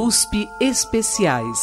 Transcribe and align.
USP 0.00 0.48
Especiais. 0.60 1.58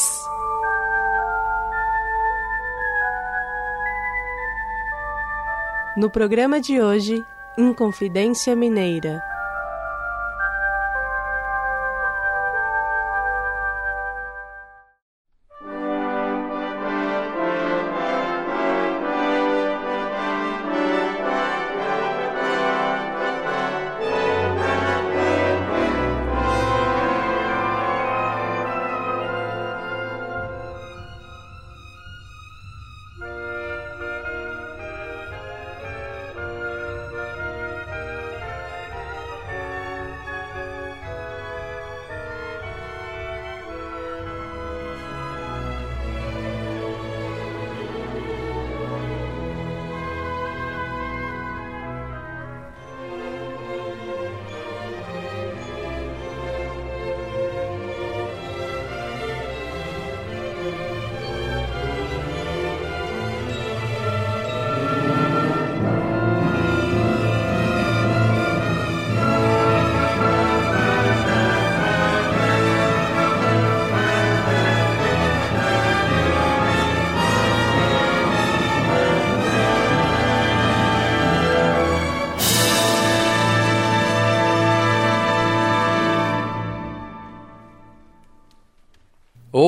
No 5.96 6.10
programa 6.10 6.60
de 6.60 6.82
hoje, 6.82 7.24
Inconfidência 7.58 8.54
Mineira. 8.54 9.24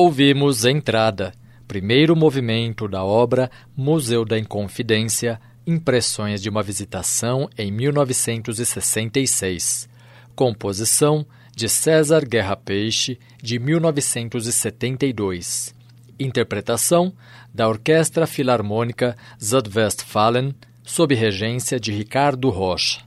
Ouvimos 0.08 0.64
Entrada, 0.64 1.34
primeiro 1.66 2.16
movimento 2.16 2.88
da 2.88 3.04
obra 3.04 3.50
Museu 3.76 4.24
da 4.24 4.38
Inconfidência, 4.38 5.38
Impressões 5.66 6.40
de 6.40 6.48
uma 6.48 6.62
Visitação 6.62 7.46
em 7.58 7.70
1966. 7.70 9.86
Composição 10.34 11.26
de 11.54 11.68
César 11.68 12.26
Guerra 12.26 12.56
Peixe, 12.56 13.18
de 13.42 13.58
1972. 13.58 15.74
Interpretação 16.18 17.12
da 17.52 17.68
Orquestra 17.68 18.26
Filarmônica 18.26 19.14
Südwestfalen, 19.38 20.54
sob 20.82 21.14
regência 21.14 21.78
de 21.78 21.92
Ricardo 21.92 22.48
Rocha. 22.48 23.02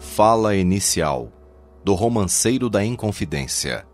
Fala 0.00 0.56
inicial 0.56 1.35
do 1.86 1.94
Romanceiro 1.94 2.68
da 2.68 2.84
Inconfidência, 2.84 3.86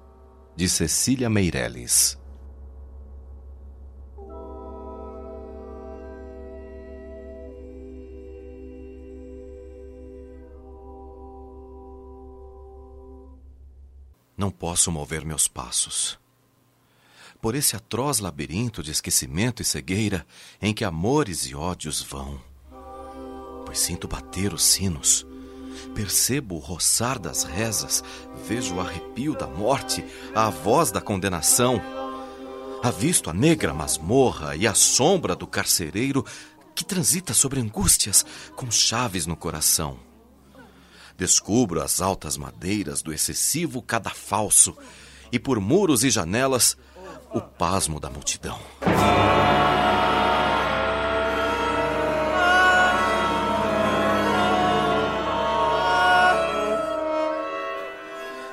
de 0.56 0.66
Cecília 0.66 1.28
Meirelles. 1.28 2.18
Não 14.34 14.50
posso 14.50 14.90
mover 14.90 15.22
meus 15.22 15.46
passos. 15.46 16.18
Por 17.42 17.54
esse 17.54 17.76
atroz 17.76 18.20
labirinto 18.20 18.82
de 18.82 18.90
esquecimento 18.90 19.60
e 19.60 19.66
cegueira 19.66 20.26
em 20.62 20.72
que 20.72 20.82
amores 20.82 21.44
e 21.44 21.54
ódios 21.54 22.00
vão. 22.00 22.40
Pois 23.66 23.78
sinto 23.78 24.08
bater 24.08 24.54
os 24.54 24.62
sinos 24.62 25.26
Percebo 25.94 26.56
o 26.56 26.58
roçar 26.58 27.18
das 27.18 27.42
rezas, 27.44 28.02
vejo 28.46 28.76
o 28.76 28.80
arrepio 28.80 29.34
da 29.34 29.46
morte, 29.46 30.04
a 30.34 30.48
voz 30.50 30.90
da 30.90 31.00
condenação. 31.00 31.80
Avisto 32.82 33.30
a 33.30 33.32
negra 33.32 33.72
masmorra 33.72 34.56
e 34.56 34.66
a 34.66 34.74
sombra 34.74 35.36
do 35.36 35.46
carcereiro 35.46 36.24
que 36.74 36.84
transita 36.84 37.34
sobre 37.34 37.60
angústias 37.60 38.24
com 38.56 38.70
chaves 38.70 39.26
no 39.26 39.36
coração. 39.36 39.98
Descubro 41.16 41.82
as 41.82 42.00
altas 42.00 42.36
madeiras 42.36 43.02
do 43.02 43.12
excessivo 43.12 43.82
cadafalso 43.82 44.76
e 45.30 45.38
por 45.38 45.60
muros 45.60 46.02
e 46.04 46.10
janelas 46.10 46.76
o 47.32 47.40
pasmo 47.40 48.00
da 48.00 48.10
multidão. 48.10 48.58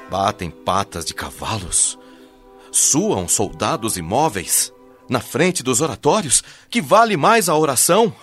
Batem 0.09 0.49
patas 0.49 1.05
de 1.05 1.13
cavalos. 1.13 1.97
Suam 2.71 3.27
soldados 3.27 3.95
imóveis. 3.95 4.73
Na 5.07 5.19
frente 5.19 5.61
dos 5.61 5.81
oratórios, 5.81 6.43
que 6.69 6.81
vale 6.81 7.15
mais 7.15 7.47
a 7.47 7.55
oração? 7.55 8.13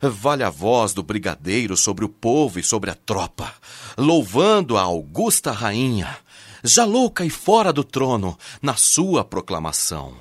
Vale 0.00 0.42
a 0.42 0.48
voz 0.48 0.94
do 0.94 1.02
brigadeiro 1.02 1.76
sobre 1.76 2.06
o 2.06 2.08
povo 2.08 2.58
e 2.58 2.62
sobre 2.62 2.90
a 2.90 2.94
tropa, 2.94 3.52
louvando 3.98 4.78
a 4.78 4.82
augusta 4.82 5.52
rainha, 5.52 6.16
já 6.64 6.86
louca 6.86 7.22
e 7.22 7.28
fora 7.28 7.70
do 7.70 7.84
trono, 7.84 8.38
na 8.62 8.76
sua 8.76 9.22
proclamação. 9.22 10.14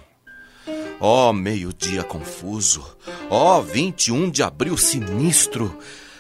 Ó 1.00 1.30
oh, 1.30 1.34
meio-dia 1.34 2.04
confuso, 2.04 2.86
ó 3.30 3.58
oh, 3.58 3.62
21 3.62 4.30
de 4.30 4.44
abril 4.44 4.76
sinistro, 4.76 5.78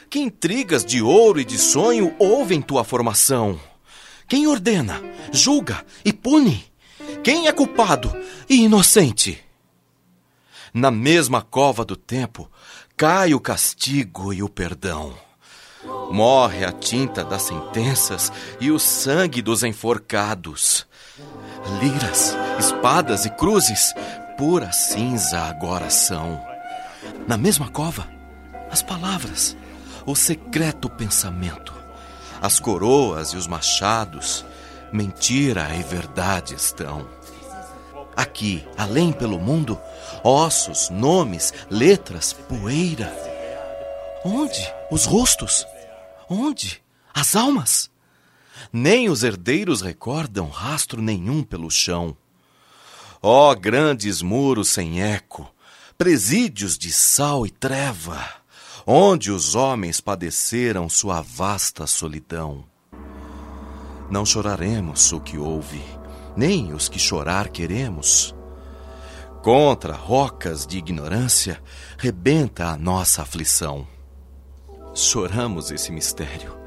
que 0.09 0.19
intrigas 0.19 0.85
de 0.85 1.01
ouro 1.01 1.39
e 1.39 1.43
de 1.43 1.57
sonho 1.57 2.15
houve 2.17 2.55
em 2.55 2.61
tua 2.61 2.85
formação? 2.85 3.59
Quem 4.29 4.45
ordena, 4.45 5.01
julga 5.31 5.83
e 6.05 6.13
pune? 6.13 6.63
Quem 7.23 7.47
é 7.47 7.51
culpado 7.51 8.15
e 8.47 8.57
inocente? 8.57 9.43
Na 10.71 10.91
mesma 10.91 11.41
cova 11.41 11.83
do 11.83 11.95
tempo 11.95 12.47
cai 12.95 13.33
o 13.33 13.39
castigo 13.39 14.31
e 14.31 14.43
o 14.43 14.47
perdão. 14.47 15.15
Morre 16.11 16.63
a 16.63 16.71
tinta 16.71 17.23
das 17.23 17.41
sentenças 17.41 18.31
e 18.59 18.69
o 18.69 18.77
sangue 18.77 19.41
dos 19.41 19.63
enforcados. 19.63 20.85
Liras, 21.81 22.37
espadas 22.59 23.25
e 23.25 23.31
cruzes, 23.31 23.95
pura 24.37 24.71
cinza 24.71 25.39
agora 25.39 25.89
são. 25.89 26.39
Na 27.27 27.35
mesma 27.35 27.67
cova, 27.67 28.07
as 28.69 28.83
palavras, 28.83 29.57
o 30.05 30.15
secreto 30.15 30.87
pensamento 30.87 31.78
as 32.41 32.59
coroas 32.59 33.29
e 33.29 33.37
os 33.37 33.47
machados, 33.47 34.45
mentira 34.91 35.75
e 35.75 35.83
verdade 35.83 36.55
estão. 36.55 37.07
Aqui, 38.15 38.65
além 38.77 39.11
pelo 39.11 39.39
mundo, 39.39 39.79
ossos, 40.23 40.89
nomes, 40.89 41.53
letras, 41.69 42.33
poeira. 42.33 43.13
Onde 44.25 44.61
os 44.91 45.05
rostos? 45.05 45.65
Onde 46.29 46.81
as 47.13 47.35
almas? 47.35 47.89
Nem 48.71 49.09
os 49.09 49.23
herdeiros 49.23 49.81
recordam 49.81 50.49
rastro 50.49 51.01
nenhum 51.01 51.43
pelo 51.43 51.71
chão. 51.71 52.15
Ó 53.21 53.51
oh, 53.51 53.55
grandes 53.55 54.21
muros 54.21 54.69
sem 54.69 55.01
eco, 55.01 55.49
presídios 55.97 56.77
de 56.77 56.91
sal 56.91 57.45
e 57.45 57.49
treva! 57.49 58.38
Onde 58.91 59.31
os 59.31 59.53
homens 59.53 60.01
padeceram 60.01 60.89
sua 60.89 61.21
vasta 61.21 61.85
solidão. 61.85 62.65
Não 64.09 64.25
choraremos 64.25 65.11
o 65.11 65.19
que 65.19 65.37
houve, 65.37 65.83
nem 66.35 66.73
os 66.73 66.89
que 66.89 66.97
chorar 66.97 67.49
queremos. 67.49 68.33
Contra 69.43 69.93
rocas 69.93 70.65
de 70.65 70.79
ignorância 70.79 71.61
rebenta 71.99 72.69
a 72.69 72.77
nossa 72.77 73.21
aflição. 73.21 73.87
Choramos 74.95 75.69
esse 75.69 75.91
mistério, 75.91 76.57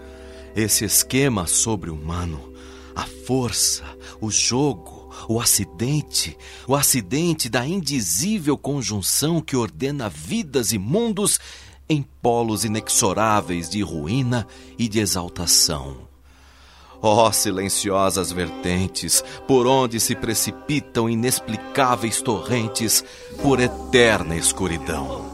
esse 0.54 0.84
esquema 0.84 1.48
sobre-humano, 1.48 2.52
a 2.94 3.04
força, 3.04 3.82
o 4.20 4.30
jogo, 4.30 5.12
o 5.28 5.40
acidente, 5.40 6.38
o 6.68 6.76
acidente 6.76 7.48
da 7.48 7.66
indizível 7.66 8.56
conjunção 8.56 9.40
que 9.40 9.56
ordena 9.56 10.08
vidas 10.08 10.72
e 10.72 10.78
mundos 10.78 11.40
em 11.92 12.02
polos 12.22 12.64
inexoráveis 12.64 13.68
de 13.68 13.82
ruína 13.82 14.46
e 14.78 14.88
de 14.88 14.98
exaltação. 14.98 16.08
Ó 17.02 17.26
oh, 17.26 17.32
silenciosas 17.32 18.32
vertentes, 18.32 19.22
por 19.46 19.66
onde 19.66 20.00
se 20.00 20.14
precipitam 20.14 21.10
inexplicáveis 21.10 22.22
torrentes 22.22 23.04
por 23.42 23.60
eterna 23.60 24.36
escuridão. 24.36 25.31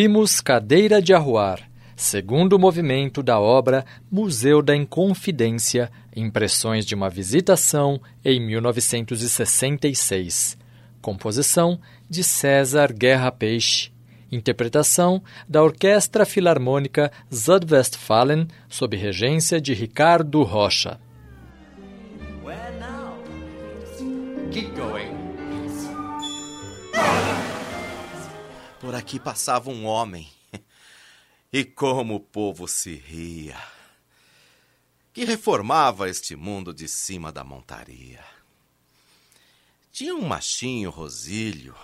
Ouvimos 0.00 0.40
Cadeira 0.40 1.02
de 1.02 1.12
Arruar, 1.12 1.60
segundo 1.94 2.58
movimento 2.58 3.22
da 3.22 3.38
obra 3.38 3.84
Museu 4.10 4.62
da 4.62 4.74
Inconfidência, 4.74 5.92
Impressões 6.16 6.86
de 6.86 6.94
uma 6.94 7.10
Visitação, 7.10 8.00
em 8.24 8.40
1966. 8.40 10.56
Composição 11.02 11.78
de 12.08 12.24
César 12.24 12.94
Guerra 12.94 13.30
Peixe. 13.30 13.92
Interpretação 14.32 15.22
da 15.46 15.62
Orquestra 15.62 16.24
Filarmônica 16.24 17.12
Südwestfalen, 17.28 18.48
sob 18.70 18.96
regência 18.96 19.60
de 19.60 19.74
Ricardo 19.74 20.42
Rocha. 20.42 20.98
Por 28.90 28.96
aqui 28.96 29.20
passava 29.20 29.70
um 29.70 29.86
homem. 29.86 30.28
E 31.52 31.64
como 31.64 32.16
o 32.16 32.20
povo 32.20 32.66
se 32.66 32.92
ria. 32.92 33.56
Que 35.12 35.24
reformava 35.24 36.08
este 36.08 36.34
mundo 36.34 36.74
de 36.74 36.88
cima 36.88 37.30
da 37.30 37.44
montaria. 37.44 38.24
Tinha 39.92 40.12
um 40.12 40.22
machinho 40.22 40.90
rosílio. 40.90 41.76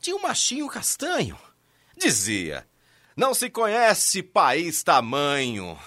Tinha 0.00 0.16
um 0.16 0.22
machinho 0.22 0.68
castanho. 0.68 1.38
Dizia: 1.96 2.68
Não 3.16 3.32
se 3.32 3.48
conhece 3.48 4.20
país 4.20 4.82
tamanho. 4.82 5.78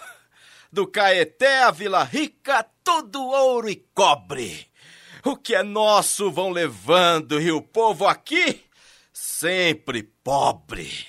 Do 0.72 0.88
Caeté 0.88 1.64
à 1.64 1.72
Vila 1.72 2.06
Rica, 2.06 2.66
tudo 2.86 3.22
ouro 3.22 3.70
e 3.70 3.76
cobre. 3.94 4.72
O 5.26 5.36
que 5.36 5.56
é 5.56 5.64
nosso 5.64 6.32
vão 6.32 6.52
levando 6.52 7.42
e 7.42 7.52
o 7.52 7.62
povo 7.62 8.06
aqui 8.08 8.66
sempre 9.18 10.04
pobre. 10.28 11.08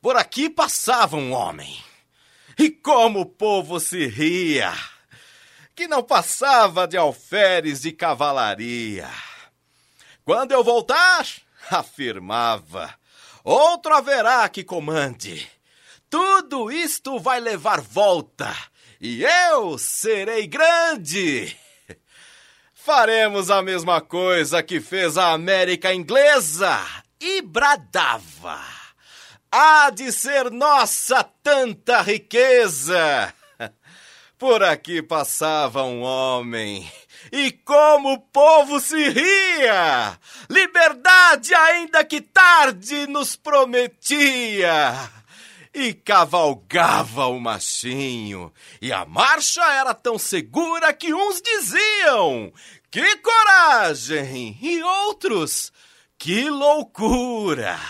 Por 0.00 0.16
aqui 0.16 0.48
passava 0.48 1.14
um 1.14 1.30
homem. 1.32 1.78
E 2.58 2.70
como 2.70 3.20
o 3.20 3.26
povo 3.26 3.78
se 3.78 4.06
ria! 4.06 4.72
Que 5.74 5.86
não 5.86 6.02
passava 6.02 6.88
de 6.88 6.96
alferes 6.96 7.82
de 7.82 7.92
cavalaria. 7.92 9.10
Quando 10.24 10.52
eu 10.52 10.64
voltar, 10.64 11.26
afirmava: 11.70 12.94
Outro 13.44 13.94
haverá 13.94 14.48
que 14.48 14.64
comande. 14.64 15.46
Tudo 16.08 16.72
isto 16.72 17.18
vai 17.18 17.40
levar 17.40 17.82
volta, 17.82 18.56
e 18.98 19.22
eu 19.22 19.76
serei 19.76 20.46
grande. 20.46 21.54
Faremos 22.72 23.50
a 23.50 23.60
mesma 23.60 24.00
coisa 24.00 24.62
que 24.62 24.80
fez 24.80 25.18
a 25.18 25.32
América 25.32 25.92
inglesa 25.92 26.80
e 27.22 27.40
bradava. 27.40 28.60
Há 29.50 29.90
de 29.90 30.10
ser 30.10 30.50
nossa 30.50 31.22
tanta 31.42 32.02
riqueza. 32.02 33.32
Por 34.38 34.62
aqui 34.62 35.00
passava 35.00 35.84
um 35.84 36.02
homem 36.02 36.90
e 37.30 37.52
como 37.52 38.14
o 38.14 38.18
povo 38.18 38.80
se 38.80 39.08
ria! 39.10 40.18
Liberdade, 40.50 41.54
ainda 41.54 42.04
que 42.04 42.20
tarde, 42.20 43.06
nos 43.06 43.36
prometia! 43.36 45.10
E 45.74 45.94
cavalgava 45.94 47.26
o 47.28 47.40
machinho, 47.40 48.52
e 48.80 48.92
a 48.92 49.06
marcha 49.06 49.62
era 49.62 49.94
tão 49.94 50.18
segura 50.18 50.92
que 50.92 51.14
uns 51.14 51.40
diziam: 51.40 52.52
Que 52.90 53.16
coragem! 53.18 54.58
E 54.60 54.82
outros: 54.82 55.72
Que 56.22 56.48
loucura! 56.48 57.80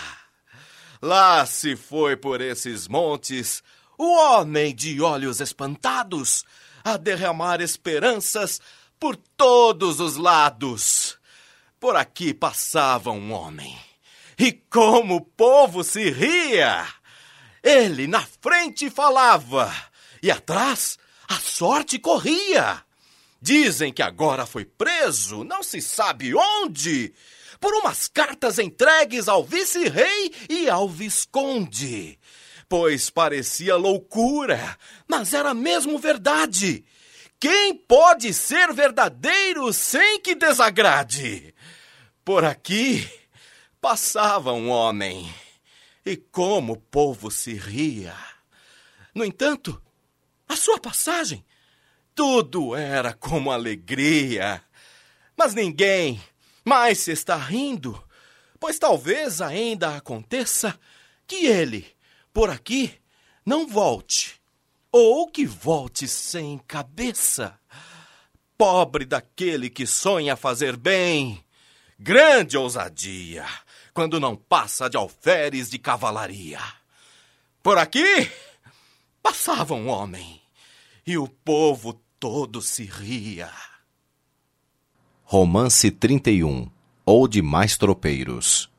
Lá 0.99 1.45
se 1.45 1.75
foi 1.75 2.17
por 2.17 2.41
esses 2.41 2.87
montes 2.87 3.61
o 3.95 4.11
homem 4.11 4.73
de 4.73 4.99
olhos 4.99 5.39
espantados 5.39 6.43
a 6.83 6.97
derramar 6.97 7.61
esperanças 7.61 8.59
por 8.99 9.15
todos 9.15 9.99
os 9.99 10.15
lados. 10.15 11.19
Por 11.79 11.95
aqui 11.95 12.33
passava 12.33 13.11
um 13.11 13.31
homem. 13.31 13.79
E 14.39 14.51
como 14.51 15.17
o 15.17 15.21
povo 15.21 15.83
se 15.83 16.09
ria! 16.09 16.87
Ele 17.61 18.07
na 18.07 18.25
frente 18.41 18.89
falava 18.89 19.71
e 20.23 20.31
atrás 20.31 20.97
a 21.29 21.35
sorte 21.35 21.99
corria. 21.99 22.83
Dizem 23.39 23.93
que 23.93 24.01
agora 24.01 24.47
foi 24.47 24.65
preso, 24.65 25.43
não 25.43 25.61
se 25.61 25.79
sabe 25.83 26.33
onde, 26.33 27.13
por 27.63 27.73
umas 27.75 28.09
cartas 28.09 28.59
entregues 28.59 29.29
ao 29.29 29.41
vice-rei 29.41 30.33
e 30.49 30.69
ao 30.69 30.89
visconde. 30.89 32.19
Pois 32.67 33.09
parecia 33.09 33.77
loucura, 33.77 34.77
mas 35.07 35.33
era 35.33 35.53
mesmo 35.53 35.97
verdade. 35.97 36.83
Quem 37.39 37.73
pode 37.73 38.33
ser 38.33 38.73
verdadeiro 38.73 39.71
sem 39.71 40.19
que 40.19 40.35
desagrade? 40.35 41.55
Por 42.25 42.43
aqui 42.43 43.09
passava 43.79 44.51
um 44.51 44.69
homem, 44.69 45.33
e 46.05 46.17
como 46.17 46.73
o 46.73 46.81
povo 46.81 47.31
se 47.31 47.53
ria. 47.53 48.13
No 49.15 49.23
entanto, 49.23 49.81
a 50.49 50.57
sua 50.57 50.81
passagem, 50.81 51.45
tudo 52.13 52.75
era 52.75 53.13
como 53.13 53.53
alegria. 53.53 54.61
Mas 55.37 55.53
ninguém 55.53 56.21
mais 56.63 56.99
se 56.99 57.11
está 57.11 57.35
rindo, 57.35 58.01
pois 58.59 58.79
talvez 58.79 59.41
ainda 59.41 59.97
aconteça 59.97 60.79
que 61.27 61.45
ele, 61.45 61.85
por 62.33 62.49
aqui, 62.49 62.93
não 63.45 63.67
volte 63.67 64.41
ou 64.91 65.27
que 65.27 65.45
volte 65.45 66.07
sem 66.07 66.59
cabeça. 66.59 67.59
Pobre 68.55 69.05
daquele 69.05 69.69
que 69.69 69.87
sonha 69.87 70.35
fazer 70.35 70.77
bem. 70.77 71.43
Grande 71.99 72.57
ousadia, 72.57 73.45
quando 73.93 74.19
não 74.19 74.35
passa 74.35 74.89
de 74.89 74.95
alferes 74.95 75.69
de 75.69 75.79
cavalaria. 75.79 76.61
Por 77.61 77.77
aqui 77.77 78.31
passava 79.21 79.73
um 79.73 79.87
homem, 79.87 80.41
e 81.07 81.17
o 81.17 81.27
povo 81.27 81.93
todo 82.19 82.61
se 82.61 82.83
ria. 82.83 83.51
Romance 85.33 85.89
31 85.89 86.67
ou 87.03 87.27
de 87.27 87.41
mais 87.41 87.75
tropeiros. 87.75 88.69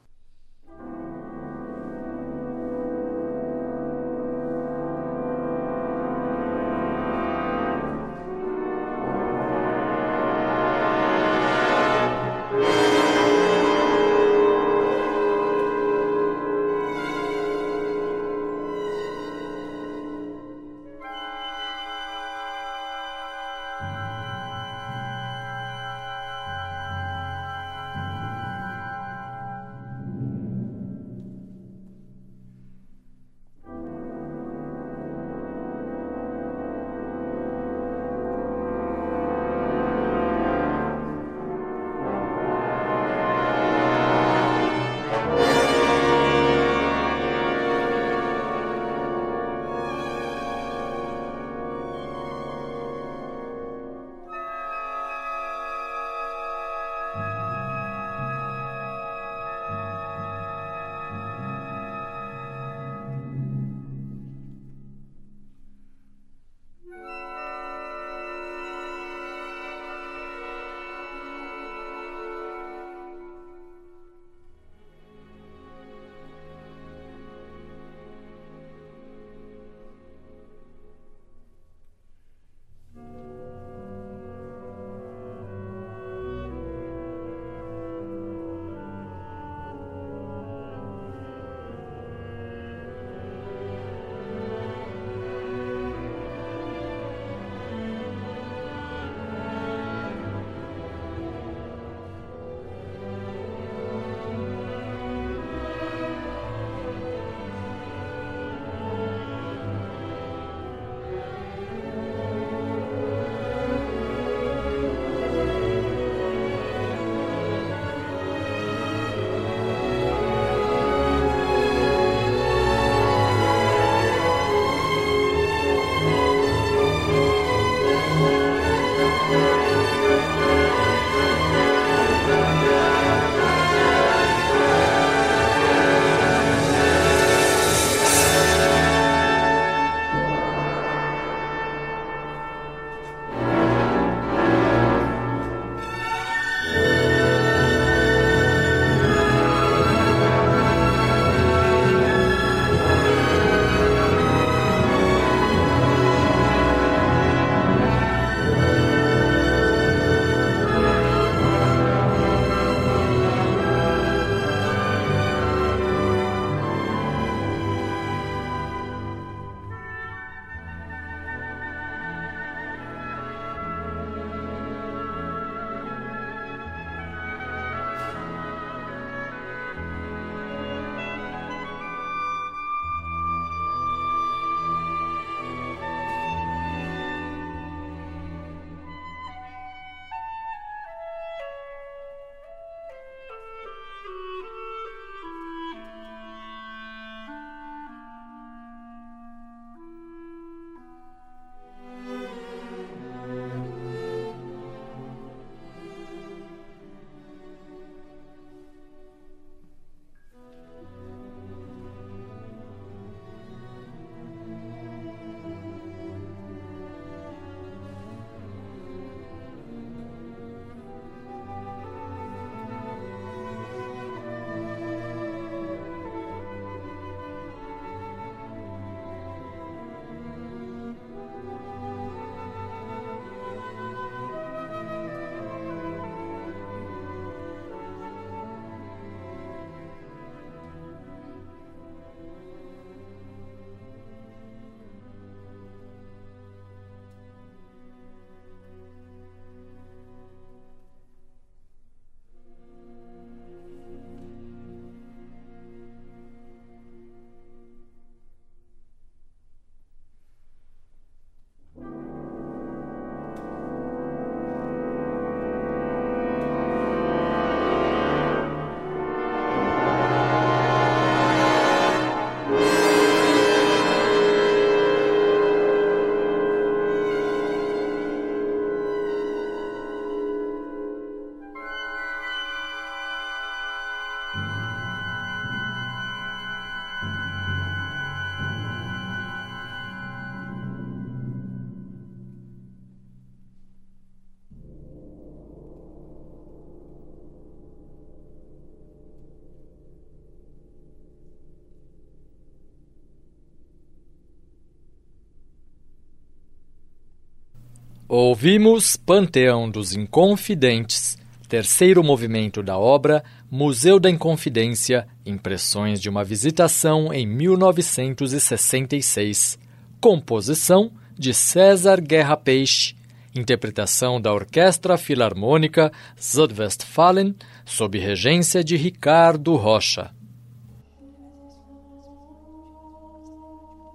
Ouvimos 308.06 308.96
Panteão 308.96 309.70
dos 309.70 309.94
Inconfidentes, 309.94 311.16
terceiro 311.48 312.04
movimento 312.04 312.62
da 312.62 312.78
obra 312.78 313.24
Museu 313.50 313.98
da 313.98 314.10
Inconfidência, 314.10 315.08
impressões 315.24 316.02
de 316.02 316.10
uma 316.10 316.22
visitação 316.22 317.14
em 317.14 317.26
1966. 317.26 319.58
Composição 320.02 320.92
de 321.18 321.32
César 321.32 321.98
Guerra 321.98 322.36
Peixe, 322.36 322.94
interpretação 323.34 324.20
da 324.20 324.34
Orquestra 324.34 324.98
Filarmônica 324.98 325.90
Südwestfalen, 326.14 327.34
sob 327.64 327.98
regência 327.98 328.62
de 328.62 328.76
Ricardo 328.76 329.56
Rocha. 329.56 330.10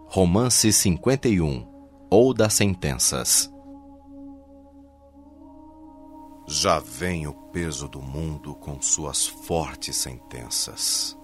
Romance 0.08 0.74
51 0.74 1.64
ou 2.10 2.34
das 2.34 2.56
Sentenças 2.56 3.54
Já 6.52 6.80
vem 6.80 7.28
o 7.28 7.34
peso 7.34 7.88
do 7.88 8.02
mundo 8.02 8.56
com 8.56 8.82
suas 8.82 9.28
fortes 9.28 9.96
sentenças. 9.96 11.16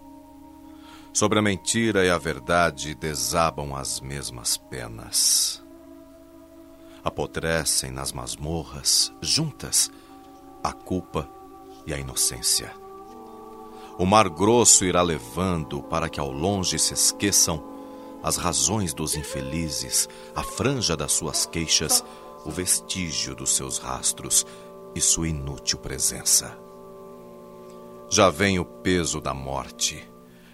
Sobre 1.12 1.40
a 1.40 1.42
mentira 1.42 2.06
e 2.06 2.12
a 2.12 2.18
verdade 2.20 2.94
desabam 2.94 3.76
as 3.76 4.00
mesmas 4.00 4.56
penas. 4.56 5.64
Apodrecem 7.04 7.90
nas 7.90 8.12
masmorras, 8.12 9.12
juntas, 9.20 9.90
a 10.64 10.72
culpa 10.72 11.28
e 11.88 11.94
a 11.94 11.98
inocência. 11.98 12.72
O 13.98 14.06
mar 14.06 14.30
grosso 14.30 14.86
irá 14.86 15.02
levando 15.02 15.82
para 15.82 16.08
que 16.08 16.20
ao 16.20 16.30
longe 16.30 16.78
se 16.78 16.94
esqueçam 16.94 17.64
as 18.22 18.38
razões 18.38 18.94
dos 18.94 19.16
infelizes, 19.16 20.08
a 20.36 20.44
franja 20.44 20.96
das 20.96 21.14
suas 21.14 21.48
queixas, 21.48 22.04
o 22.46 22.52
vestígio 22.52 23.36
dos 23.36 23.56
seus 23.56 23.80
rastros 23.80 24.46
e 24.96 25.02
sua 25.02 25.28
inútil 25.28 25.78
presença. 25.78 26.58
Já 28.10 28.30
vem 28.30 28.58
o 28.58 28.66
peso 28.66 29.20
da 29.20 29.34
morte, 29.34 30.02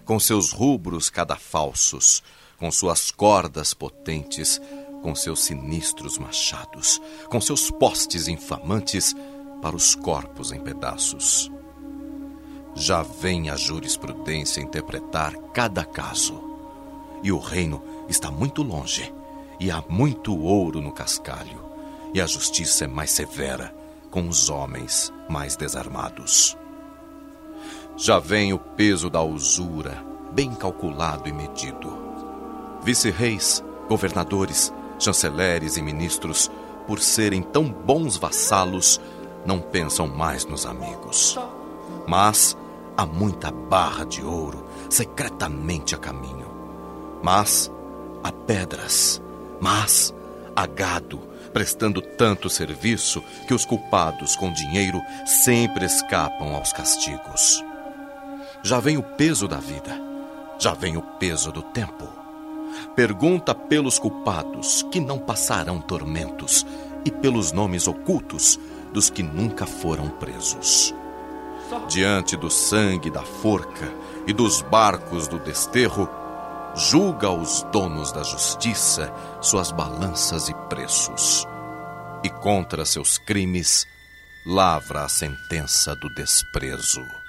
com 0.03 0.19
seus 0.19 0.51
rubros 0.51 1.09
cadafalsos, 1.09 2.23
com 2.57 2.71
suas 2.71 3.11
cordas 3.11 3.73
potentes, 3.73 4.59
com 5.03 5.13
seus 5.13 5.43
sinistros 5.43 6.17
machados, 6.17 6.99
com 7.29 7.39
seus 7.39 7.69
postes 7.69 8.27
infamantes 8.27 9.15
para 9.61 9.75
os 9.75 9.93
corpos 9.93 10.51
em 10.51 10.59
pedaços. 10.59 11.51
Já 12.73 13.03
vem 13.03 13.49
a 13.49 13.55
jurisprudência 13.55 14.61
interpretar 14.61 15.35
cada 15.53 15.83
caso. 15.83 16.49
E 17.21 17.31
o 17.31 17.37
reino 17.37 17.83
está 18.09 18.31
muito 18.31 18.63
longe, 18.63 19.13
e 19.59 19.69
há 19.69 19.83
muito 19.87 20.35
ouro 20.35 20.81
no 20.81 20.91
cascalho, 20.91 21.63
e 22.13 22.21
a 22.21 22.25
justiça 22.25 22.85
é 22.85 22.87
mais 22.87 23.11
severa 23.11 23.80
com 24.11 24.27
os 24.27 24.49
homens 24.49 25.11
mais 25.27 25.55
desarmados. 25.55 26.57
Já 27.95 28.19
vem 28.19 28.53
o 28.53 28.59
peso 28.59 29.09
da 29.09 29.23
usura, 29.23 30.05
bem 30.33 30.53
calculado 30.53 31.29
e 31.29 31.31
medido. 31.31 31.97
Vice-reis, 32.83 33.63
governadores, 33.87 34.73
chanceleres 34.99 35.77
e 35.77 35.81
ministros, 35.81 36.51
por 36.85 36.99
serem 36.99 37.41
tão 37.41 37.65
bons 37.65 38.17
vassalos, 38.17 38.99
não 39.45 39.59
pensam 39.59 40.07
mais 40.07 40.45
nos 40.45 40.65
amigos. 40.65 41.37
Mas 42.07 42.57
há 42.97 43.05
muita 43.05 43.51
barra 43.51 44.05
de 44.05 44.23
ouro 44.23 44.65
secretamente 44.89 45.95
a 45.95 45.97
caminho. 45.97 46.49
Mas 47.23 47.71
há 48.23 48.31
pedras, 48.31 49.21
mas 49.59 50.13
há 50.55 50.65
gado, 50.65 51.19
prestando 51.53 52.01
tanto 52.01 52.49
serviço 52.49 53.23
que 53.47 53.53
os 53.53 53.65
culpados 53.65 54.35
com 54.35 54.51
dinheiro 54.51 55.01
sempre 55.25 55.85
escapam 55.85 56.55
aos 56.55 56.73
castigos. 56.73 57.63
Já 58.63 58.79
vem 58.79 58.97
o 58.97 59.03
peso 59.03 59.47
da 59.47 59.57
vida, 59.57 59.99
já 60.59 60.73
vem 60.73 60.97
o 60.97 61.01
peso 61.01 61.51
do 61.51 61.61
tempo. 61.61 62.07
Pergunta 62.95 63.53
pelos 63.53 63.99
culpados 63.99 64.83
que 64.91 64.99
não 64.99 65.19
passarão 65.19 65.79
tormentos 65.81 66.65
e 67.03 67.11
pelos 67.11 67.51
nomes 67.51 67.87
ocultos 67.87 68.59
dos 68.93 69.09
que 69.09 69.23
nunca 69.23 69.65
foram 69.65 70.09
presos. 70.09 70.93
Diante 71.87 72.35
do 72.35 72.49
sangue 72.49 73.09
da 73.09 73.21
forca 73.21 73.91
e 74.27 74.33
dos 74.33 74.61
barcos 74.61 75.27
do 75.27 75.39
desterro, 75.39 76.09
julga 76.75 77.29
os 77.29 77.63
donos 77.71 78.11
da 78.11 78.23
justiça 78.23 79.13
suas 79.41 79.71
balanças 79.71 80.49
e 80.49 80.53
preços, 80.69 81.45
e 82.23 82.29
contra 82.29 82.85
seus 82.85 83.17
crimes 83.17 83.87
lavra 84.45 85.03
a 85.03 85.09
sentença 85.09 85.95
do 85.95 86.09
desprezo. 86.09 87.20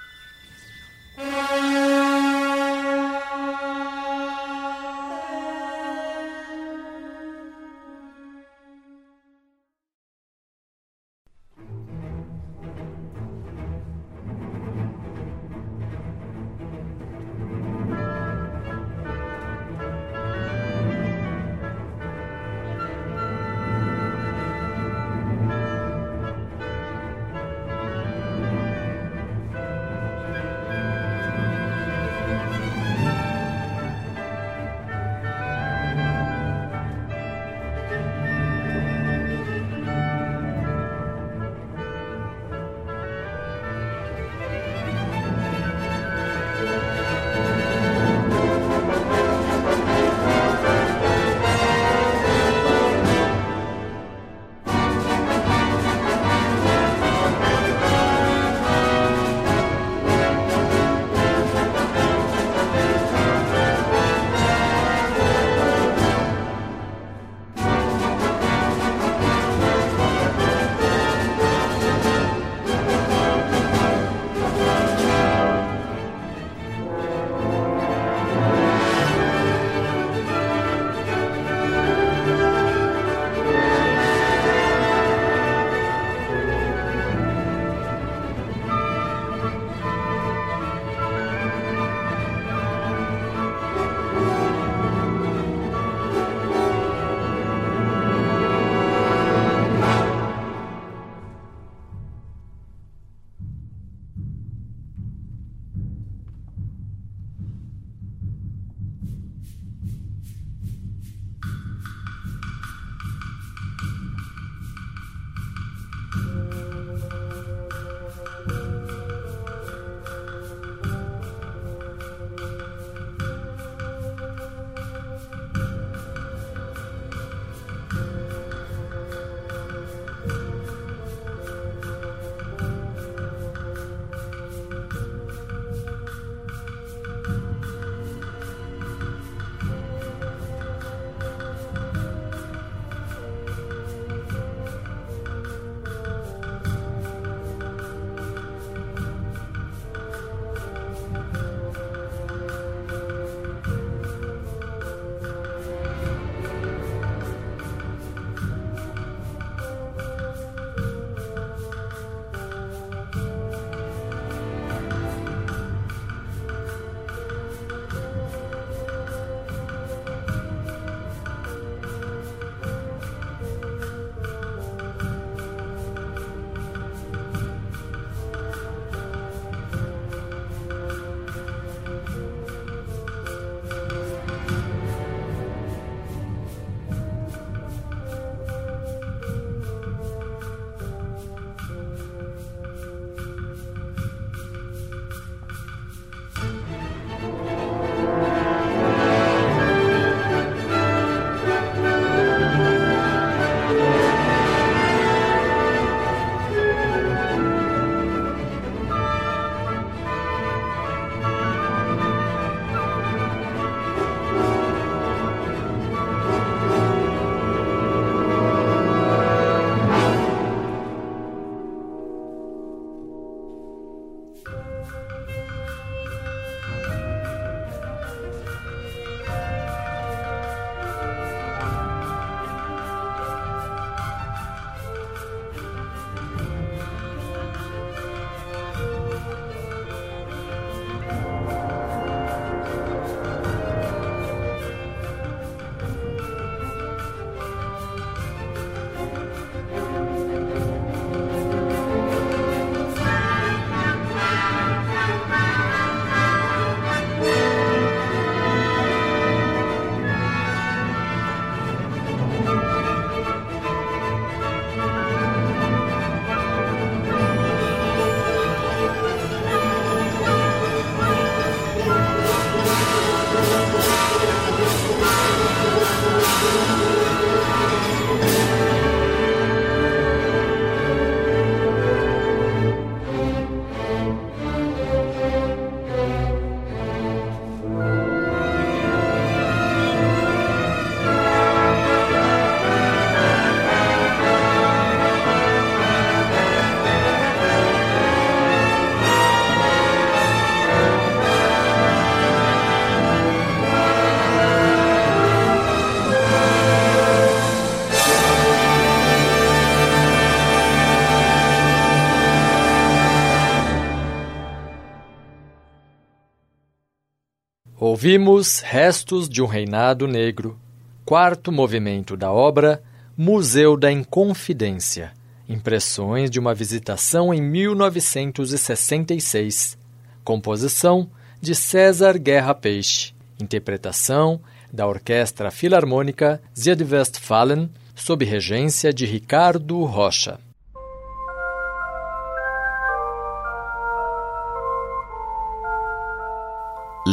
Ouvimos 317.84 318.60
Restos 318.60 319.28
de 319.28 319.42
um 319.42 319.46
Reinado 319.46 320.06
Negro, 320.06 320.56
quarto 321.04 321.50
movimento 321.50 322.16
da 322.16 322.30
obra 322.30 322.80
Museu 323.16 323.76
da 323.76 323.90
Inconfidência, 323.90 325.10
impressões 325.48 326.30
de 326.30 326.38
uma 326.38 326.54
visitação 326.54 327.34
em 327.34 327.42
1966, 327.42 329.76
composição 330.22 331.10
de 331.40 331.56
César 331.56 332.18
Guerra 332.18 332.54
Peixe, 332.54 333.12
interpretação 333.40 334.40
da 334.72 334.86
Orquestra 334.86 335.50
Filarmônica 335.50 336.40
Westfalen, 336.88 337.68
sob 337.96 338.24
regência 338.24 338.92
de 338.92 339.06
Ricardo 339.06 339.82
Rocha. 339.82 340.38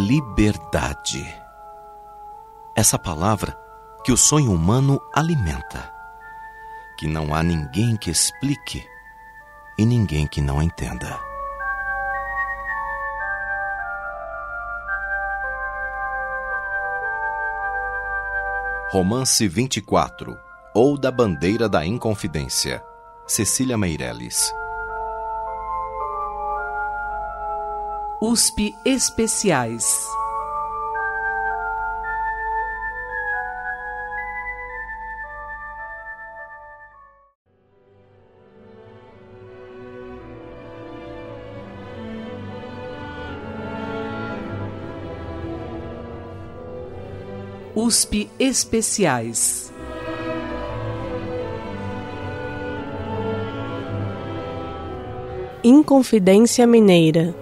Liberdade. 0.10 1.24
Essa 2.76 2.98
palavra 2.98 3.56
que 4.04 4.12
o 4.12 4.18
sonho 4.18 4.52
humano 4.52 5.00
alimenta, 5.14 5.94
que 6.98 7.08
não 7.08 7.32
há 7.32 7.44
ninguém 7.44 7.96
que 7.96 8.10
explique 8.10 8.84
e 9.78 9.86
ninguém 9.86 10.26
que 10.26 10.42
não 10.42 10.64
entenda. 10.64 11.22
Romance 18.92 19.48
24 19.48 20.36
ou 20.74 20.98
da 20.98 21.12
Bandeira 21.12 21.70
da 21.70 21.86
Inconfidência, 21.86 22.84
Cecília 23.28 23.78
Meirelles. 23.78 24.52
USP 28.22 28.76
Especiais. 28.86 30.06
USP 47.74 48.30
Especiais. 48.38 49.72
Inconfidência 55.64 56.68
Mineira 56.68 57.34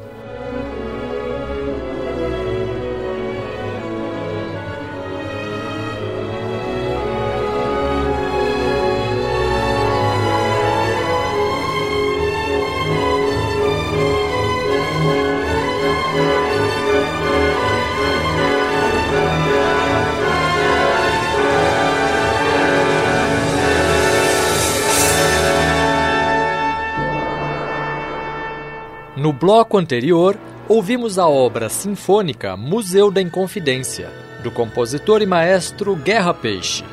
No 29.27 29.33
bloco 29.33 29.77
anterior, 29.77 30.39
ouvimos 30.69 31.19
a 31.19 31.27
obra 31.27 31.67
sinfônica 31.67 32.55
Museu 32.55 33.11
da 33.11 33.21
Inconfidência, 33.21 34.09
do 34.41 34.49
compositor 34.49 35.21
e 35.21 35.25
maestro 35.25 35.97
Guerra 35.97 36.33
Peixe. 36.33 36.85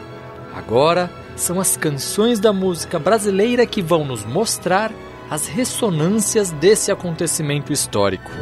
Agora 0.52 1.08
são 1.36 1.60
as 1.60 1.76
canções 1.76 2.40
da 2.40 2.52
música 2.52 2.98
brasileira 2.98 3.64
que 3.64 3.80
vão 3.80 4.04
nos 4.04 4.24
mostrar 4.24 4.90
as 5.30 5.46
ressonâncias 5.46 6.50
desse 6.50 6.90
acontecimento 6.90 7.72
histórico. 7.72 8.32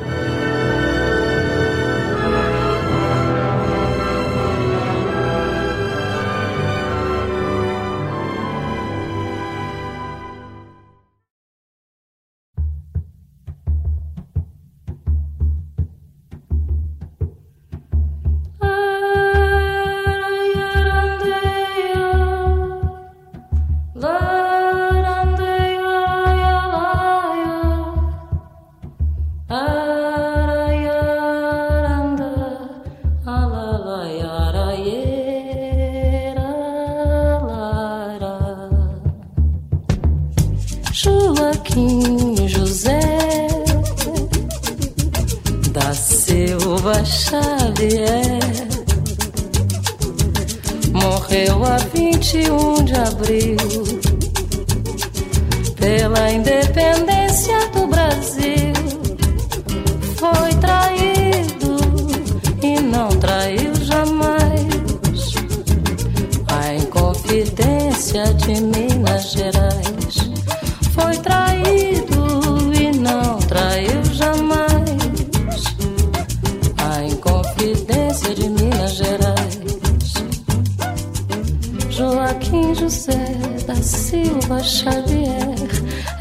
Da 83.67 83.77
Silva 83.77 84.61
Xavier 84.63 85.55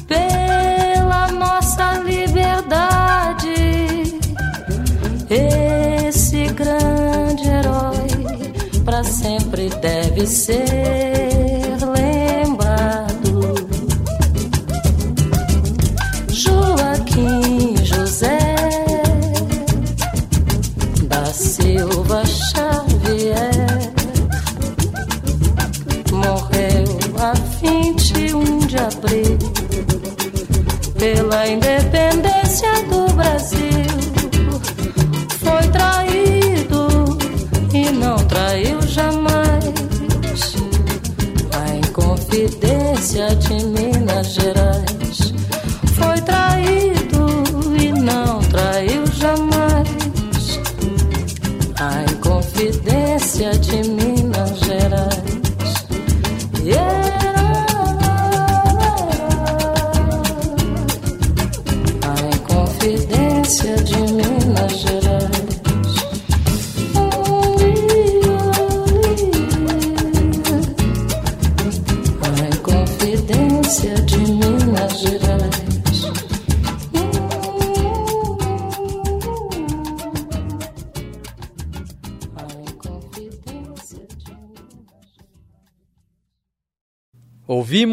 pela 0.06 1.28
nossa 1.28 1.94
liberdade. 2.00 3.54
Esse 5.30 6.48
grande 6.48 7.48
herói 7.48 8.08
para 8.84 9.02
sempre 9.04 9.70
deve 9.80 10.26
ser. 10.26 11.15
pela 31.26 31.48
independência 31.48 32.70
do 32.88 33.12
Brasil. 33.14 33.58
Foi 35.40 35.68
traído 35.70 37.18
e 37.74 37.90
não 37.90 38.16
traiu 38.16 38.80
jamais. 38.82 39.64
A 41.52 41.76
Inconfidência 41.76 43.34
de 43.34 43.64
Minas 43.64 44.34
Gerais. 44.34 44.75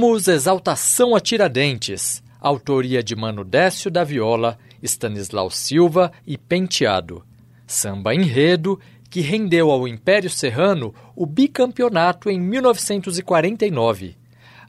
Ouvimos 0.04 0.28
Exaltação 0.28 1.16
a 1.16 1.20
Tiradentes, 1.22 2.22
autoria 2.42 3.02
de 3.02 3.16
Mano 3.16 3.42
Décio 3.46 3.90
da 3.90 4.04
Viola, 4.04 4.60
Stanislau 4.82 5.50
Silva 5.50 6.12
e 6.28 6.38
Penteado. 6.38 7.26
Samba 7.66 8.14
enredo 8.14 8.78
que 9.10 9.22
rendeu 9.22 9.72
ao 9.72 9.88
Império 9.88 10.30
Serrano 10.30 10.94
o 11.16 11.26
bicampeonato 11.26 12.30
em 12.30 12.38
1949. 12.38 14.18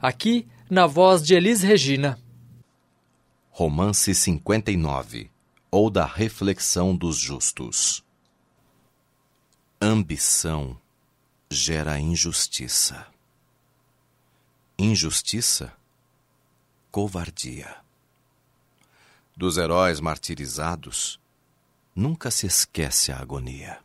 Aqui, 0.01 0.47
na 0.69 0.87
voz 0.87 1.21
de 1.21 1.35
Elis 1.35 1.61
Regina. 1.61 2.17
Romance 3.49 4.15
59 4.15 5.29
ou 5.69 5.89
da 5.89 6.05
Reflexão 6.05 6.95
dos 6.95 7.17
Justos. 7.17 8.05
Ambição 9.81 10.77
gera 11.51 11.99
injustiça. 11.99 13.14
Injustiça, 14.77 15.73
covardia. 16.91 17.77
Dos 19.33 19.57
heróis 19.57 20.01
martirizados, 20.01 21.17
nunca 21.95 22.29
se 22.29 22.45
esquece 22.45 23.09
a 23.09 23.17
agonia. 23.17 23.81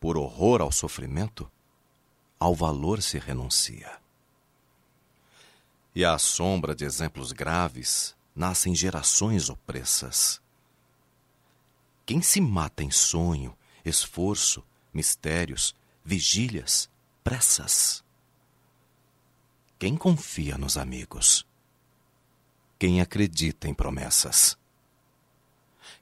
Por 0.00 0.16
horror 0.16 0.62
ao 0.62 0.72
sofrimento, 0.72 1.50
ao 2.38 2.54
valor 2.54 3.02
se 3.02 3.18
renuncia. 3.18 4.00
E 5.94 6.06
à 6.06 6.16
sombra 6.16 6.74
de 6.74 6.86
exemplos 6.86 7.30
graves 7.30 8.16
nascem 8.34 8.74
gerações 8.74 9.50
opressas. 9.50 10.40
Quem 12.06 12.22
se 12.22 12.40
mata 12.40 12.82
em 12.82 12.90
sonho, 12.90 13.54
esforço, 13.84 14.64
mistérios, 14.90 15.76
vigílias, 16.02 16.88
pressas? 17.22 18.02
Quem 19.80 19.96
confia 19.96 20.58
nos 20.58 20.76
amigos? 20.76 21.46
Quem 22.78 23.00
acredita 23.00 23.66
em 23.66 23.72
promessas? 23.72 24.58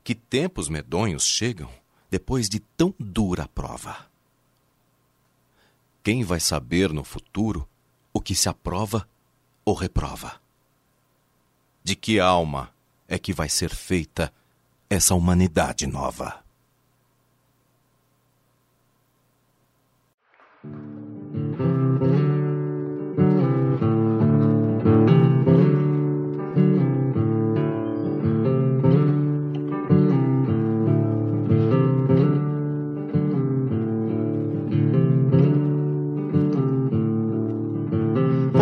Que 0.02 0.16
tempos 0.16 0.68
medonhos 0.68 1.24
chegam 1.24 1.70
depois 2.10 2.48
de 2.48 2.58
tão 2.58 2.92
dura 2.98 3.46
prova? 3.46 4.10
Quem 6.02 6.24
vai 6.24 6.40
saber 6.40 6.92
no 6.92 7.04
futuro 7.04 7.68
o 8.12 8.20
que 8.20 8.34
se 8.34 8.48
aprova 8.48 9.08
ou 9.64 9.74
reprova? 9.76 10.42
De 11.84 11.94
que 11.94 12.18
alma 12.18 12.74
é 13.06 13.16
que 13.16 13.32
vai 13.32 13.48
ser 13.48 13.72
feita 13.72 14.34
essa 14.90 15.14
humanidade 15.14 15.86
nova? 15.86 16.44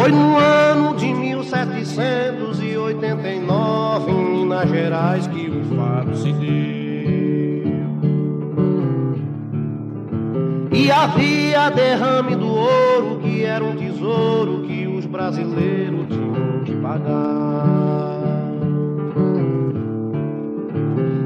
Foi 0.06 0.14
no 0.14 0.38
ano 0.38 0.94
de 0.94 1.12
1789, 1.12 4.12
em 4.12 4.24
Minas 4.24 4.70
Gerais, 4.70 5.26
que 5.26 5.50
o 5.50 5.64
fato 5.76 6.16
se 6.16 6.32
deu. 6.32 6.46
E 10.70 10.92
havia 10.92 11.70
derrame 11.70 12.36
do 12.36 12.46
ouro, 12.46 13.18
que 13.20 13.42
era 13.42 13.64
um 13.64 13.74
tesouro 13.74 14.62
que 14.62 14.86
os 14.86 15.04
brasileiros 15.06 16.06
tinham 16.06 16.62
que 16.64 16.76
pagar. 16.76 18.14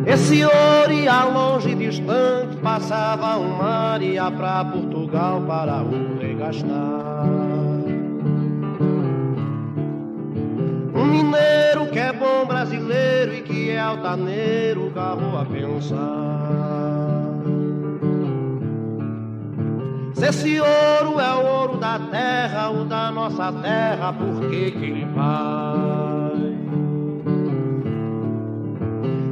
Esse 0.06 0.42
ouro 0.42 0.90
ia 0.90 1.26
longe 1.26 1.74
distante, 1.74 2.56
passava 2.62 3.36
o 3.36 3.58
mar, 3.58 4.00
ia 4.00 4.30
pra 4.30 4.64
Portugal 4.64 5.42
para 5.42 5.82
o 5.82 6.18
regastar. 6.18 7.09
Mineiro 11.10 11.86
que 11.90 11.98
é 11.98 12.12
bom 12.12 12.46
brasileiro 12.46 13.34
e 13.34 13.42
que 13.42 13.70
é 13.70 13.80
altaneiro, 13.80 14.90
carro 14.92 15.36
a 15.36 15.44
pensar. 15.44 15.98
Se 20.14 20.26
esse 20.26 20.60
ouro 20.60 21.18
é 21.18 21.34
o 21.34 21.46
ouro 21.46 21.78
da 21.78 21.98
terra, 21.98 22.70
o 22.70 22.84
da 22.84 23.10
nossa 23.10 23.52
terra, 23.52 24.12
por 24.12 24.48
que 24.50 24.70
que 24.70 24.84
ele 24.84 25.04
vai? 25.06 26.30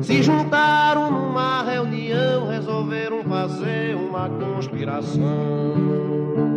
Se 0.01 0.23
juntaram 0.23 1.11
numa 1.11 1.63
reunião, 1.63 2.49
resolveram 2.49 3.23
fazer 3.25 3.95
uma 3.95 4.31
conspiração. 4.31 6.48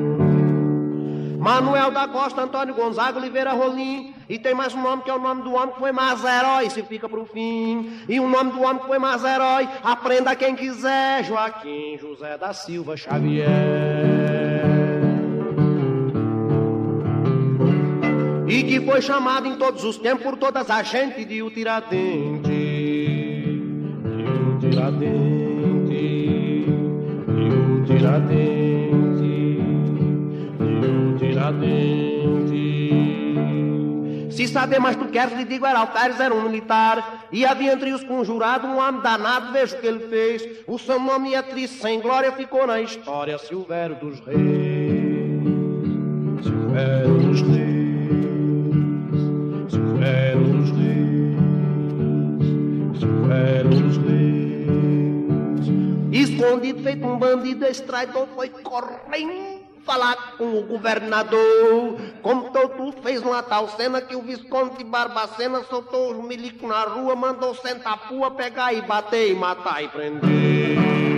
Manuel 1.41 1.89
da 1.89 2.07
Costa, 2.07 2.43
Antônio 2.43 2.75
Gonzaga, 2.75 3.17
Oliveira 3.17 3.51
Rolim. 3.51 4.13
E 4.29 4.37
tem 4.37 4.53
mais 4.53 4.75
um 4.75 4.81
nome 4.81 5.01
que 5.01 5.09
é 5.09 5.13
o 5.13 5.19
nome 5.19 5.41
do 5.41 5.53
homem 5.53 5.73
que 5.73 5.79
foi 5.79 5.91
mais 5.91 6.23
herói, 6.23 6.69
se 6.69 6.83
fica 6.83 7.09
pro 7.09 7.25
fim. 7.25 7.99
E 8.07 8.19
o 8.19 8.29
nome 8.29 8.51
do 8.51 8.61
homem 8.61 8.77
que 8.77 8.85
foi 8.85 8.99
mais 8.99 9.23
herói, 9.23 9.67
aprenda 9.83 10.35
quem 10.35 10.55
quiser, 10.55 11.23
Joaquim 11.23 11.97
José 11.97 12.37
da 12.37 12.53
Silva 12.53 12.95
Xavier. 12.95 13.49
E 18.47 18.63
que 18.63 18.79
foi 18.81 19.01
chamado 19.01 19.47
em 19.47 19.55
todos 19.55 19.83
os 19.83 19.97
tempos 19.97 20.23
por 20.23 20.37
todas 20.37 20.69
as 20.69 20.87
gente 20.87 21.25
de 21.25 21.41
o 21.41 21.49
Tiradentes. 21.49 22.51
De 24.59 24.67
o. 24.67 24.91
De 27.85 28.67
o. 28.67 28.70
Tiradentes. 31.51 32.01
Se 34.35 34.47
saber 34.47 34.79
mais 34.79 34.95
tu 34.95 35.05
queres, 35.05 35.37
lhe 35.37 35.43
digo, 35.43 35.65
era 35.65 35.79
Altares, 35.79 36.19
era 36.19 36.33
um 36.33 36.43
militar. 36.43 37.27
E 37.31 37.45
havia 37.45 37.73
entre 37.73 37.91
os 37.91 38.03
conjurados 38.03 38.69
um 38.69 38.77
homem 38.77 39.01
danado, 39.01 39.51
veja 39.51 39.75
o 39.75 39.79
que 39.79 39.87
ele 39.87 40.07
fez. 40.07 40.63
O 40.65 40.79
seu 40.79 40.99
nome 40.99 41.33
é 41.33 41.41
triste, 41.41 41.81
sem 41.81 41.99
glória, 41.99 42.31
ficou 42.31 42.65
na 42.65 42.81
história. 42.81 43.37
Silvério 43.37 43.95
dos 43.97 44.19
Reis. 44.21 44.37
Silvério 46.43 47.17
dos 47.19 47.41
Reis. 47.41 47.71
Silvério 49.69 50.43
dos 50.43 50.71
Reis. 50.71 51.37
Silvério 52.99 53.69
dos 53.69 53.97
Reis. 53.97 54.11
Escondido, 56.11 56.83
feito 56.83 57.05
um 57.05 57.17
bandido, 57.17 57.65
esse 57.65 57.83
traidor 57.83 58.27
foi 58.35 58.49
correndo 58.49 59.50
falar 59.85 60.37
com 60.37 60.57
o 60.57 60.63
governador. 60.63 61.99
Contou 62.21 62.69
tudo, 62.69 63.01
fez 63.01 63.21
uma 63.21 63.43
tal 63.43 63.69
cena 63.69 64.01
que 64.01 64.15
o 64.15 64.21
Visconde 64.21 64.77
de 64.77 64.83
Barbacena 64.83 65.63
soltou 65.63 66.11
os 66.11 66.25
milicos 66.25 66.67
na 66.67 66.83
rua, 66.83 67.15
mandou 67.15 67.53
sentar 67.55 68.07
pua, 68.07 68.31
pegar 68.31 68.73
e 68.73 68.81
bater 68.81 69.31
e 69.31 69.35
matar 69.35 69.83
e 69.83 69.87
prender. 69.87 71.10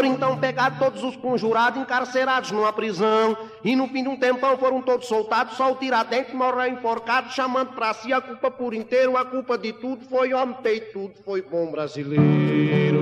Foram 0.00 0.14
então 0.14 0.38
pegar 0.38 0.78
todos 0.78 1.04
os 1.04 1.14
conjurados 1.14 1.78
encarcerados 1.78 2.50
numa 2.52 2.72
prisão. 2.72 3.36
E 3.62 3.76
no 3.76 3.86
fim 3.86 4.02
de 4.02 4.08
um 4.08 4.16
tempão 4.16 4.56
foram 4.56 4.80
todos 4.80 5.06
soltados, 5.06 5.58
só 5.58 5.70
o 5.72 5.74
Tiradentes 5.76 6.32
morreu 6.32 6.72
enforcado, 6.72 7.30
chamando 7.30 7.74
pra 7.74 7.92
si 7.92 8.10
a 8.10 8.18
culpa 8.18 8.50
por 8.50 8.72
inteiro, 8.72 9.18
a 9.18 9.26
culpa 9.26 9.58
de 9.58 9.74
tudo 9.74 10.02
foi 10.06 10.32
homem 10.32 10.56
tudo, 10.90 11.12
foi 11.22 11.42
bom 11.42 11.70
brasileiro. 11.70 12.98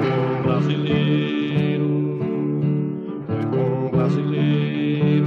Bom 0.00 0.42
brasileiro, 0.44 1.90
foi 3.26 3.44
bom 3.44 3.90
brasileiro. 3.90 5.26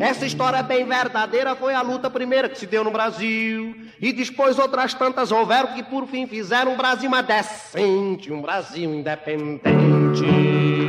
Essa 0.00 0.24
história 0.24 0.62
bem 0.62 0.86
verdadeira 0.86 1.54
foi 1.54 1.74
a 1.74 1.82
luta 1.82 2.08
primeira 2.08 2.48
que 2.48 2.58
se 2.58 2.66
deu 2.66 2.82
no 2.82 2.90
Brasil. 2.90 3.87
E 4.00 4.12
depois 4.12 4.58
outras 4.58 4.94
tantas 4.94 5.32
houveram 5.32 5.74
que 5.74 5.82
por 5.82 6.06
fim 6.06 6.26
fizeram 6.26 6.72
um 6.72 6.76
Brasil 6.76 7.10
mais 7.10 7.26
decente, 7.26 8.32
um 8.32 8.40
Brasil 8.40 8.94
independente. 8.94 10.87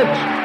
Tiradentes. 0.00 0.40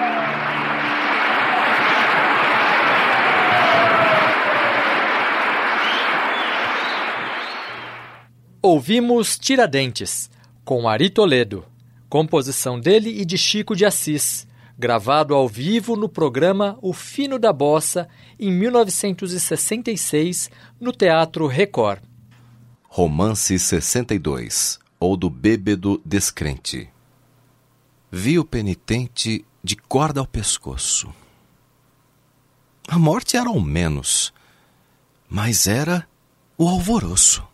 Ouvimos 8.61 9.37
Tiradentes, 9.37 10.29
com 10.63 10.87
Ari 10.89 11.09
Toledo, 11.09 11.65
composição 12.09 12.79
dele 12.79 13.21
e 13.21 13.25
de 13.25 13.37
Chico 13.37 13.75
de 13.75 13.85
Assis, 13.85 14.47
gravado 14.77 15.33
ao 15.33 15.47
vivo 15.47 15.95
no 15.95 16.09
programa 16.09 16.77
O 16.81 16.91
Fino 16.91 17.39
da 17.39 17.53
Bossa, 17.53 18.09
em 18.39 18.51
1966, 18.51 20.49
no 20.79 20.91
Teatro 20.91 21.47
Record. 21.47 22.01
Romance 22.83 23.57
62, 23.57 24.79
ou 24.99 25.15
do 25.15 25.29
bêbedo 25.29 26.01
descrente. 26.03 26.89
Vi 28.17 28.39
o 28.39 28.45
penitente 28.45 29.43
de 29.61 29.75
corda 29.75 30.21
ao 30.21 30.25
pescoço. 30.25 31.13
A 32.87 32.97
morte 32.97 33.35
era 33.35 33.49
ao 33.49 33.59
menos, 33.59 34.33
mas 35.27 35.67
era 35.67 36.07
o 36.57 36.65
alvoroço. 36.65 37.45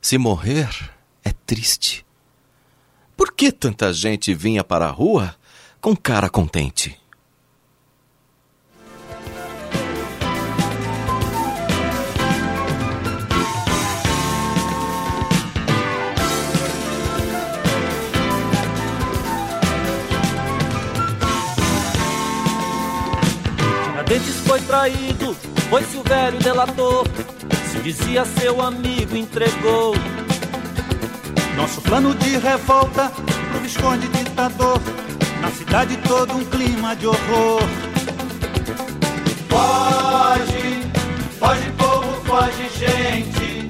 Se 0.00 0.16
morrer 0.16 0.68
é 1.24 1.32
triste. 1.32 2.06
Por 3.16 3.32
que 3.32 3.50
tanta 3.50 3.92
gente 3.92 4.32
vinha 4.32 4.62
para 4.62 4.86
a 4.86 4.92
rua 4.92 5.34
com 5.80 5.96
cara 5.96 6.30
contente? 6.30 6.96
Foi 24.46 24.60
traído, 24.60 25.34
foi-se 25.68 25.96
o 25.96 26.02
velho 26.04 26.38
delator 26.38 27.04
se 27.68 27.80
dizia 27.80 28.24
seu 28.24 28.60
amigo, 28.60 29.16
entregou. 29.16 29.92
Nosso 31.56 31.80
plano 31.80 32.14
de 32.14 32.38
revolta 32.38 33.10
pro 33.10 33.60
Visconde 33.60 34.06
ditador. 34.06 34.80
Na 35.40 35.50
cidade 35.50 35.96
todo 36.06 36.32
um 36.36 36.44
clima 36.44 36.94
de 36.94 37.08
horror. 37.08 37.60
Foge, 39.48 40.82
foge 41.40 41.72
povo, 41.76 42.24
foge 42.24 42.68
gente. 42.78 43.68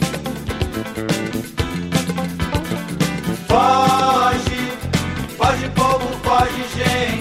Foge, 3.48 4.72
foge 5.38 5.68
povo, 5.70 6.08
foge 6.22 6.64
gente. 6.76 7.13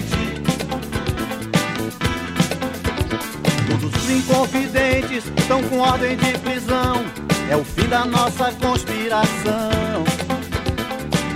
Inconfidentes 4.34 5.26
estão 5.38 5.62
com 5.62 5.78
ordem 5.78 6.18
de 6.18 6.36
prisão. 6.40 7.06
É 7.52 7.56
o 7.56 7.64
fim 7.64 7.88
da 7.88 8.04
nossa 8.04 8.52
conspiração. 8.54 10.04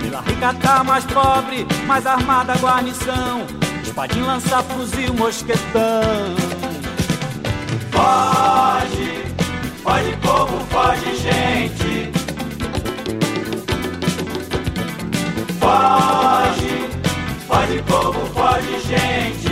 Vila 0.00 0.20
Rica 0.26 0.52
tá 0.54 0.82
mais 0.82 1.04
pobre, 1.04 1.64
mais 1.86 2.04
armada 2.04 2.54
a 2.54 2.56
guarnição. 2.56 3.46
Espadim 3.84 4.22
lança 4.22 4.64
fuzil, 4.64 5.14
mosquetão. 5.14 6.34
Foge, 7.92 9.22
foge 9.84 10.16
povo, 10.20 10.66
foge 10.66 11.16
gente. 11.18 12.10
Foge, 15.60 16.88
foge 17.46 17.82
povo, 17.82 18.26
foge 18.34 18.80
gente. 18.88 19.47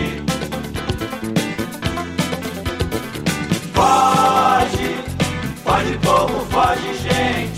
Foge, 3.87 4.97
foge 5.65 5.99
povo, 5.99 6.45
foge 6.47 6.95
gente. 7.05 7.56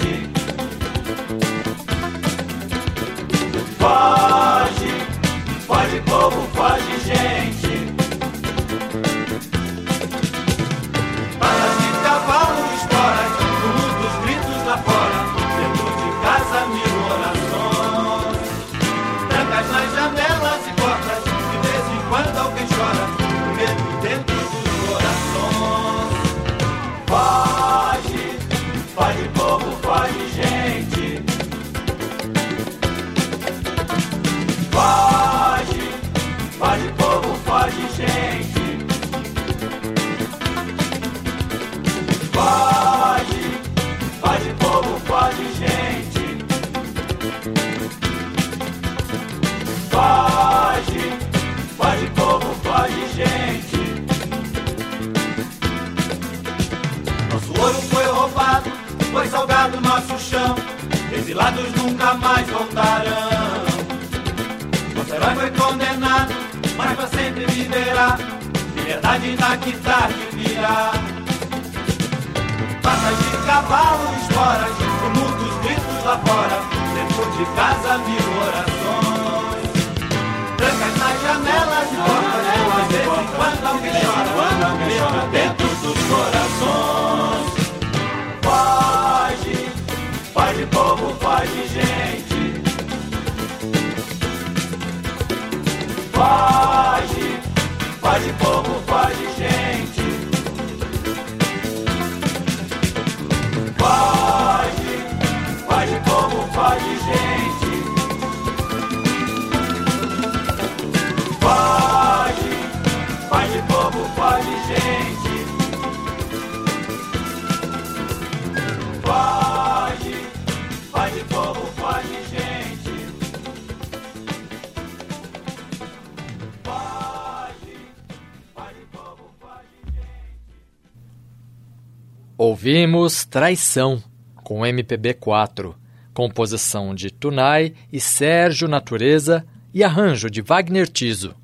Ouvimos 132.68 133.24
Traição, 133.24 134.02
com 134.44 134.60
MPB4, 134.60 135.74
composição 136.12 136.94
de 136.94 137.10
Tunai 137.10 137.72
e 137.90 137.98
Sérgio 137.98 138.68
Natureza 138.68 139.46
e 139.72 139.82
arranjo 139.82 140.28
de 140.28 140.42
Wagner 140.42 140.86
Tiso. 140.86 141.34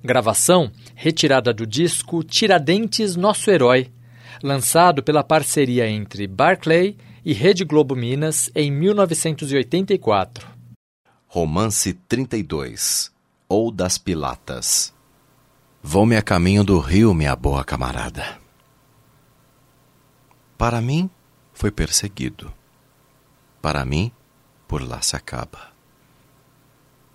Gravação 0.00 0.70
retirada 0.94 1.52
do 1.52 1.66
disco 1.66 2.22
Tiradentes 2.22 3.16
Nosso 3.16 3.50
Herói, 3.50 3.90
lançado 4.44 5.02
pela 5.02 5.24
parceria 5.24 5.90
entre 5.90 6.28
Barclay 6.28 6.96
e 7.24 7.32
Rede 7.32 7.64
Globo 7.64 7.96
Minas 7.96 8.48
em 8.54 8.70
1984. 8.70 10.46
Romance 11.26 11.94
32, 12.08 13.10
ou 13.48 13.72
das 13.72 13.98
Pilatas. 13.98 14.94
Vou-me 15.82 16.16
a 16.16 16.22
caminho 16.22 16.62
do 16.62 16.78
rio, 16.78 17.12
minha 17.12 17.34
boa 17.34 17.64
camarada. 17.64 18.38
Para 20.60 20.82
mim, 20.82 21.08
foi 21.54 21.70
perseguido. 21.70 22.52
Para 23.62 23.82
mim, 23.82 24.12
por 24.68 24.86
lá 24.86 25.00
se 25.00 25.16
acaba. 25.16 25.72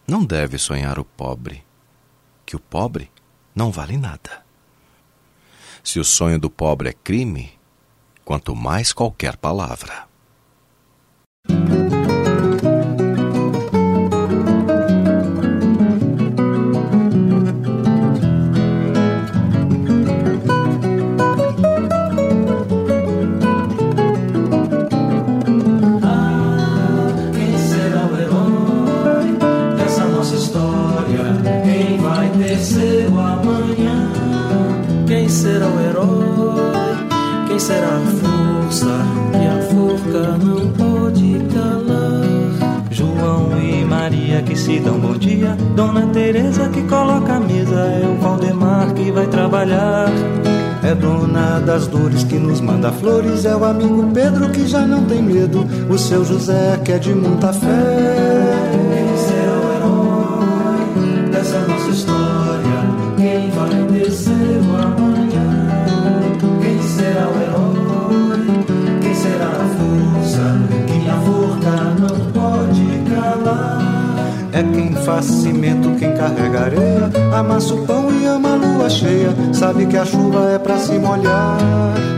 Não 0.07 0.25
deve 0.25 0.57
sonhar 0.57 0.97
o 0.97 1.05
pobre 1.05 1.63
que 2.43 2.55
o 2.55 2.59
pobre 2.59 3.11
não 3.53 3.71
vale 3.71 3.97
nada. 3.97 4.43
Se 5.83 5.99
o 5.99 6.03
sonho 6.03 6.39
do 6.39 6.49
pobre 6.49 6.89
é 6.89 6.93
crime, 6.93 7.53
quanto 8.23 8.55
mais 8.55 8.91
qualquer 8.91 9.37
palavra. 9.37 10.07
Se 44.75 44.79
dão 44.81 44.99
bom 44.99 45.13
dia. 45.13 45.57
Dona 45.75 46.07
Teresa 46.07 46.67
que 46.69 46.81
coloca 46.83 47.33
a 47.33 47.39
mesa, 47.39 47.75
é 47.75 48.05
o 48.05 48.19
Valdemar 48.21 48.93
que 48.93 49.11
vai 49.11 49.27
trabalhar. 49.27 50.09
É 50.83 50.93
dona 50.93 51.59
das 51.59 51.87
dores 51.87 52.23
que 52.23 52.35
nos 52.35 52.61
manda 52.61 52.91
flores, 52.91 53.45
é 53.45 53.55
o 53.55 53.63
amigo 53.63 54.11
Pedro 54.13 54.49
que 54.49 54.67
já 54.67 54.85
não 54.85 55.03
tem 55.05 55.21
medo, 55.21 55.65
o 55.89 55.97
seu 55.97 56.23
José 56.23 56.79
que 56.83 56.91
é 56.91 56.99
de 56.99 57.13
muita 57.13 57.51
fé. 57.53 58.84
É 75.07 75.99
quem 75.99 76.11
carrega 76.15 76.61
areia, 76.61 77.11
amassa 77.31 77.75
o 77.75 77.85
pão 77.85 78.11
e 78.11 78.25
ama 78.25 78.53
a 78.53 78.55
lua 78.55 78.89
cheia. 78.89 79.29
Sabe 79.53 79.85
que 79.85 79.95
a 79.95 80.03
chuva 80.03 80.49
é 80.49 80.57
pra 80.57 80.79
se 80.79 80.97
molhar. 80.97 81.57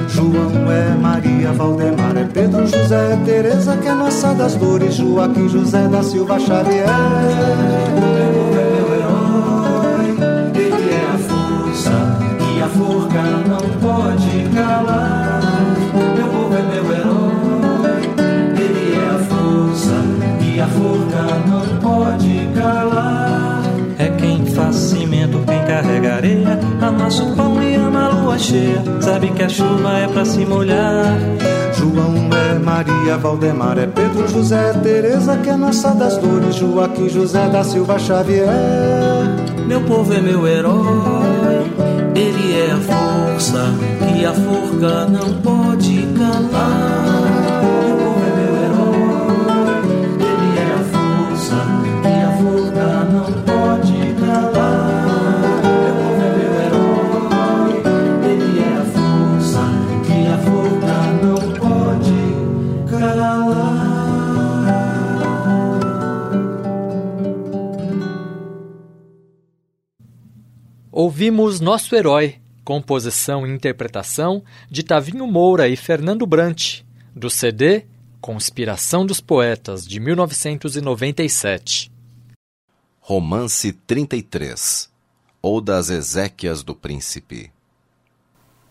João 0.07 0.71
é 0.71 0.95
Maria, 0.95 1.51
Valdemar 1.51 2.15
é 2.15 2.23
Pedro, 2.23 2.65
José 2.65 3.11
é 3.11 3.17
Teresa, 3.25 3.75
que 3.75 3.89
é 3.89 3.93
nossa 3.93 4.33
das 4.33 4.55
dores. 4.55 4.95
Joaquim 4.95 5.49
José 5.49 5.85
da 5.89 6.01
Silva 6.01 6.39
Xavier. 6.39 6.87
Meu 8.53 8.93
herói, 8.95 10.15
ele 10.55 10.89
é 10.89 11.07
a 11.13 11.17
força 11.17 11.91
que 12.39 12.61
a 12.61 12.69
forca 12.69 13.21
não 13.49 13.69
pode 13.81 14.49
calar. 14.55 15.46
Forca 20.77 21.23
não 21.47 21.65
pode 21.79 22.49
calar. 22.55 23.63
É 23.97 24.09
quem 24.09 24.45
faz 24.45 24.75
cimento, 24.75 25.39
quem 25.47 25.63
carrega 25.65 26.15
areia, 26.15 26.59
amassa 26.81 27.23
o 27.23 27.35
pão 27.35 27.61
e 27.61 27.75
ama 27.75 28.05
a 28.05 28.09
lua 28.09 28.37
cheia. 28.37 28.83
Sabe 29.01 29.31
que 29.31 29.43
a 29.43 29.49
chuva 29.49 29.97
é 29.97 30.07
pra 30.07 30.23
se 30.23 30.45
molhar. 30.45 31.17
João 31.73 32.29
é 32.31 32.59
Maria, 32.59 33.17
Valdemar 33.17 33.77
é 33.77 33.87
Pedro, 33.87 34.27
José 34.27 34.69
é 34.69 34.73
Teresa, 34.73 35.37
que 35.37 35.49
é 35.49 35.57
nossa 35.57 35.91
das 35.91 36.17
dores. 36.17 36.55
Joaquim 36.55 37.09
José 37.09 37.47
da 37.49 37.63
Silva 37.63 37.97
Xavier. 37.97 38.47
Meu 39.67 39.81
povo 39.81 40.13
é 40.13 40.21
meu 40.21 40.47
herói, 40.47 41.65
ele 42.15 42.59
é 42.59 42.71
a 42.71 42.77
força 42.77 43.65
que 43.99 44.25
a 44.25 44.33
forca 44.33 45.05
não 45.05 45.33
pode 45.41 46.07
calar. 46.17 47.16
Ouvimos 71.17 71.59
Nosso 71.59 71.95
Herói, 71.95 72.35
composição 72.63 73.47
e 73.47 73.49
interpretação 73.49 74.43
de 74.69 74.83
Tavinho 74.83 75.25
Moura 75.25 75.67
e 75.67 75.75
Fernando 75.75 76.27
Brant, 76.27 76.81
do 77.15 77.27
CD 77.27 77.85
Conspiração 78.21 79.03
dos 79.03 79.19
Poetas, 79.19 79.87
de 79.87 79.99
1997. 79.99 81.91
Romance 82.99 83.73
33 83.73 84.91
ou 85.41 85.59
das 85.59 85.89
Ezequias 85.89 86.61
do 86.61 86.75
Príncipe. 86.75 87.51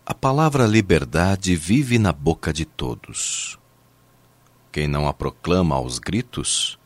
A 0.05 0.13
palavra 0.13 0.65
liberdade 0.65 1.53
vive 1.53 1.99
na 1.99 2.13
boca 2.13 2.53
de 2.53 2.63
todos. 2.63 3.59
Quem 4.71 4.87
não 4.87 5.05
a 5.05 5.13
proclama 5.13 5.75
aos 5.75 5.99
gritos, 5.99 6.79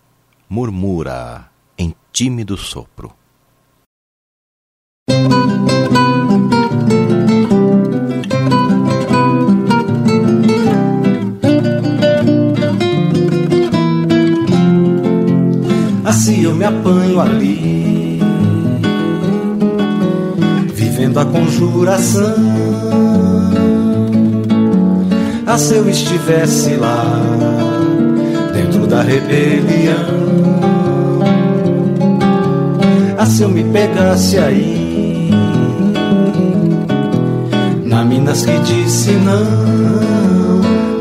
murmura 0.49 1.51
em 1.77 1.93
tímido 2.11 2.57
sopro. 2.57 3.20
Assim 16.21 16.43
eu 16.43 16.53
me 16.53 16.63
apanho 16.63 17.19
ali, 17.19 18.19
vivendo 20.71 21.19
a 21.19 21.25
conjuração. 21.25 22.35
Ah, 25.47 25.57
se 25.57 25.73
eu 25.73 25.89
estivesse 25.89 26.75
lá, 26.75 27.03
dentro 28.53 28.85
da 28.85 29.01
rebelião. 29.01 29.95
Ah, 33.17 33.25
se 33.25 33.41
eu 33.41 33.49
me 33.49 33.63
pegasse 33.63 34.37
aí, 34.37 35.31
na 37.83 38.05
Minas 38.05 38.45
que 38.45 38.59
disse 38.59 39.09
não, 39.13 39.43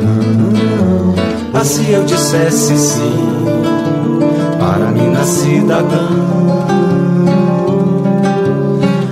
não. 0.01 1.15
Ah, 1.53 1.63
se 1.63 1.91
eu 1.91 2.05
dissesse 2.05 2.75
sim 2.79 3.40
Minas 5.21 5.29
cidadão. 5.29 6.67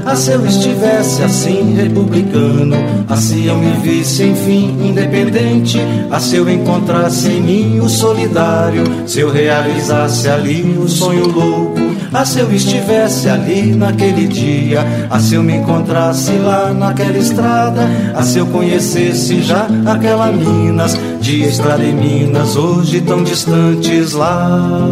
Ah, 0.06 0.16
se 0.16 0.30
eu 0.30 0.46
estivesse 0.46 1.22
assim 1.22 1.74
republicano, 1.74 2.76
ah, 3.06 3.16
se 3.16 3.44
eu 3.44 3.58
me 3.58 3.72
visse 3.82 4.24
enfim 4.24 4.88
independente, 4.88 5.78
ah, 6.10 6.18
se 6.18 6.36
eu 6.36 6.48
encontrasse 6.48 7.28
em 7.28 7.42
mim 7.42 7.80
o 7.80 7.88
solidário, 7.90 8.84
se 9.06 9.20
eu 9.20 9.30
realizasse 9.30 10.28
ali 10.28 10.78
o 10.78 10.88
sonho 10.88 11.28
louco, 11.28 11.78
ah, 12.10 12.24
se 12.24 12.40
eu 12.40 12.50
estivesse 12.54 13.28
ali 13.28 13.74
naquele 13.74 14.26
dia, 14.26 14.80
ah, 15.10 15.20
se 15.20 15.34
eu 15.34 15.42
me 15.42 15.56
encontrasse 15.56 16.32
lá 16.38 16.72
naquela 16.72 17.18
estrada, 17.18 17.82
ah, 18.14 18.22
se 18.22 18.38
eu 18.38 18.46
conhecesse 18.46 19.42
já 19.42 19.66
aquela 19.84 20.32
Minas, 20.32 20.96
de 21.20 21.42
estrada 21.42 21.84
em 21.84 21.92
Minas, 21.92 22.56
hoje 22.56 23.02
tão 23.02 23.22
distantes 23.22 24.14
lá. 24.14 24.88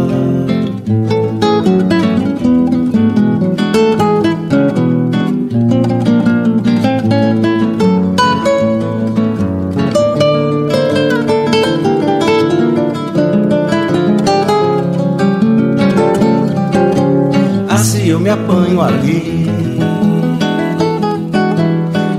Me 18.27 18.33
apanho 18.33 18.81
ali, 18.81 19.47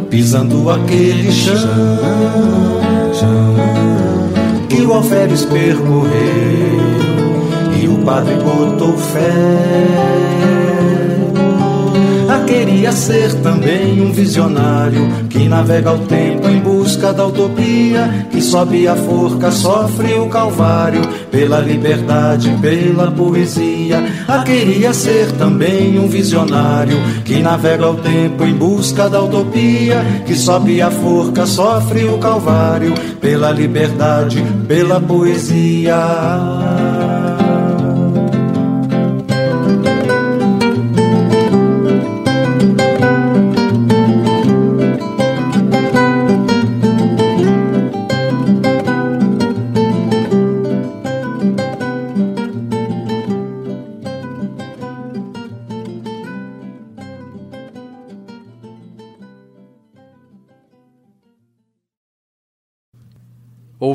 pisando 0.08 0.70
aquele 0.70 1.30
chão 1.30 1.58
que 4.70 4.80
o 4.86 4.94
alferes 4.94 5.44
percorreu 5.44 6.80
e 7.78 7.88
o 7.88 7.98
padre 8.06 8.36
botou 8.36 8.96
fé. 8.96 9.20
Ah, 12.30 12.42
queria 12.46 12.90
ser 12.92 13.34
também 13.42 14.00
um 14.00 14.10
visionário 14.10 15.10
que 15.28 15.46
navega 15.46 15.92
o 15.92 15.98
tempo 16.06 16.27
busca 16.88 17.12
da 17.12 17.26
utopia, 17.26 18.26
que 18.30 18.40
sobe 18.40 18.88
a 18.88 18.96
forca, 18.96 19.50
sofre 19.50 20.14
o 20.14 20.26
calvário, 20.26 21.02
pela 21.30 21.60
liberdade, 21.60 22.50
pela 22.62 23.10
poesia. 23.10 24.02
Ah, 24.26 24.42
queria 24.42 24.94
ser 24.94 25.30
também 25.32 25.98
um 25.98 26.08
visionário, 26.08 26.96
que 27.26 27.40
navega 27.40 27.90
o 27.90 27.96
tempo 27.96 28.42
em 28.42 28.54
busca 28.54 29.06
da 29.06 29.22
utopia, 29.22 30.02
que 30.24 30.34
sobe 30.34 30.80
a 30.80 30.90
forca, 30.90 31.44
sofre 31.44 32.04
o 32.08 32.16
calvário, 32.16 32.94
pela 33.20 33.50
liberdade, 33.50 34.42
pela 34.66 34.98
poesia. 34.98 35.94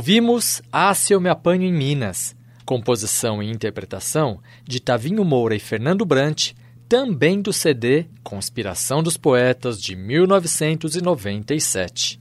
Ouvimos 0.03 0.61
Ah, 0.69 0.93
se 0.93 1.13
eu 1.13 1.21
me 1.21 1.29
apanho 1.29 1.63
em 1.63 1.71
Minas, 1.71 2.35
composição 2.65 3.41
e 3.41 3.49
interpretação 3.49 4.41
de 4.65 4.81
Tavinho 4.81 5.23
Moura 5.23 5.55
e 5.55 5.59
Fernando 5.59 6.03
Brant, 6.03 6.51
também 6.89 7.41
do 7.41 7.53
CD 7.53 8.07
Conspiração 8.21 9.01
dos 9.01 9.15
Poetas 9.15 9.81
de 9.81 9.95
1997. 9.95 12.19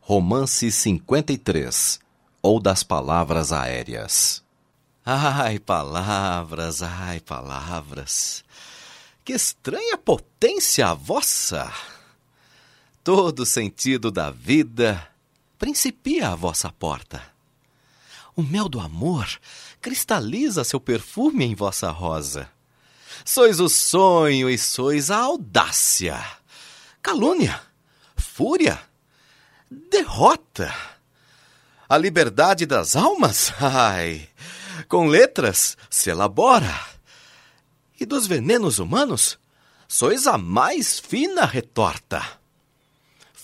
Romance 0.00 0.72
53 0.72 2.00
ou 2.40 2.58
das 2.58 2.82
palavras 2.82 3.52
aéreas. 3.52 4.42
Ai, 5.04 5.58
palavras, 5.58 6.82
ai, 6.82 7.20
palavras. 7.20 8.42
Que 9.22 9.34
estranha 9.34 9.98
potência 9.98 10.86
a 10.86 10.94
vossa! 10.94 11.70
Todo 13.04 13.44
sentido 13.44 14.10
da 14.10 14.30
vida 14.30 15.06
principia 15.58 16.28
a 16.28 16.34
vossa 16.34 16.70
porta. 16.70 17.22
O 18.36 18.42
mel 18.42 18.68
do 18.68 18.78
amor 18.78 19.28
cristaliza 19.80 20.62
seu 20.62 20.78
perfume 20.78 21.44
em 21.44 21.54
vossa 21.54 21.90
rosa. 21.90 22.48
Sois 23.24 23.58
o 23.58 23.68
sonho 23.68 24.48
e 24.48 24.56
sois 24.56 25.10
a 25.10 25.18
audácia, 25.18 26.24
calúnia, 27.02 27.60
fúria, 28.16 28.80
derrota. 29.68 30.72
A 31.88 31.98
liberdade 31.98 32.64
das 32.64 32.94
almas, 32.94 33.52
ai, 33.60 34.28
com 34.86 35.08
letras 35.08 35.76
se 35.90 36.10
elabora. 36.10 36.78
E 37.98 38.06
dos 38.06 38.28
venenos 38.28 38.78
humanos, 38.78 39.36
sois 39.88 40.28
a 40.28 40.38
mais 40.38 41.00
fina 41.00 41.44
retorta 41.44 42.37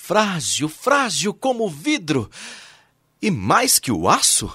frágil, 0.07 0.69
frágil 0.69 1.33
como 1.33 1.65
o 1.65 1.71
vidro, 1.71 2.31
e 3.23 3.31
mais 3.31 3.79
que 3.79 3.91
o 3.91 4.07
aço, 4.07 4.55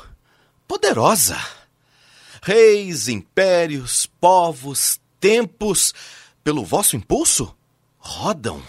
poderosa. 0.68 1.40
Reis, 2.40 3.08
impérios, 3.08 4.06
povos, 4.06 5.02
tempos, 5.20 5.92
pelo 6.44 6.64
vosso 6.64 6.96
impulso, 6.96 7.56
rodam. 7.98 8.62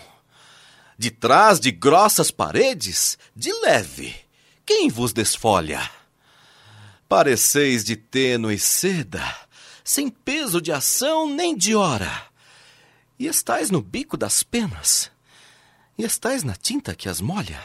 De 0.97 1.11
trás 1.11 1.61
de 1.61 1.71
grossas 1.71 2.31
paredes, 2.31 3.19
de 3.37 3.53
leve, 3.61 4.17
quem 4.65 4.89
vos 4.89 5.13
desfolha? 5.13 5.89
Pareceis 7.07 7.85
de 7.85 7.95
tênue 7.95 8.59
seda, 8.59 9.37
sem 9.85 10.09
peso 10.09 10.63
de 10.63 10.73
ação 10.73 11.29
nem 11.29 11.55
de 11.55 11.75
hora, 11.75 12.27
e 13.19 13.27
estais 13.27 13.71
no 13.71 13.83
bico 13.83 14.17
das 14.17 14.43
penas 14.43 15.10
e 16.01 16.05
estais 16.05 16.43
na 16.43 16.57
tinta 16.57 16.95
que 16.95 17.11
as 17.11 17.21
molha, 17.21 17.63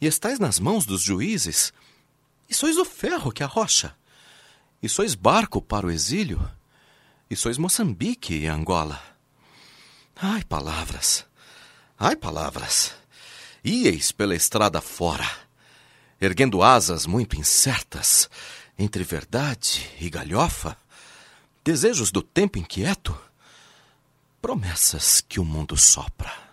e 0.00 0.08
estais 0.08 0.40
nas 0.40 0.58
mãos 0.58 0.84
dos 0.84 1.00
juízes, 1.00 1.72
e 2.48 2.54
sois 2.54 2.76
o 2.76 2.84
ferro 2.84 3.30
que 3.30 3.44
arrocha, 3.44 3.94
e 4.82 4.88
sois 4.88 5.14
barco 5.14 5.62
para 5.62 5.86
o 5.86 5.90
exílio, 5.90 6.50
e 7.30 7.36
sois 7.36 7.56
Moçambique 7.56 8.34
e 8.34 8.48
Angola. 8.48 9.00
Ai, 10.16 10.42
palavras, 10.42 11.24
ai, 11.96 12.16
palavras, 12.16 12.92
ieis 13.64 14.10
pela 14.10 14.34
estrada 14.34 14.80
fora, 14.80 15.30
erguendo 16.20 16.60
asas 16.60 17.06
muito 17.06 17.36
incertas, 17.36 18.28
entre 18.76 19.04
verdade 19.04 19.88
e 20.00 20.10
galhofa, 20.10 20.76
desejos 21.62 22.10
do 22.10 22.20
tempo 22.20 22.58
inquieto, 22.58 23.16
promessas 24.42 25.20
que 25.20 25.38
o 25.38 25.44
mundo 25.44 25.76
sopra. 25.76 26.47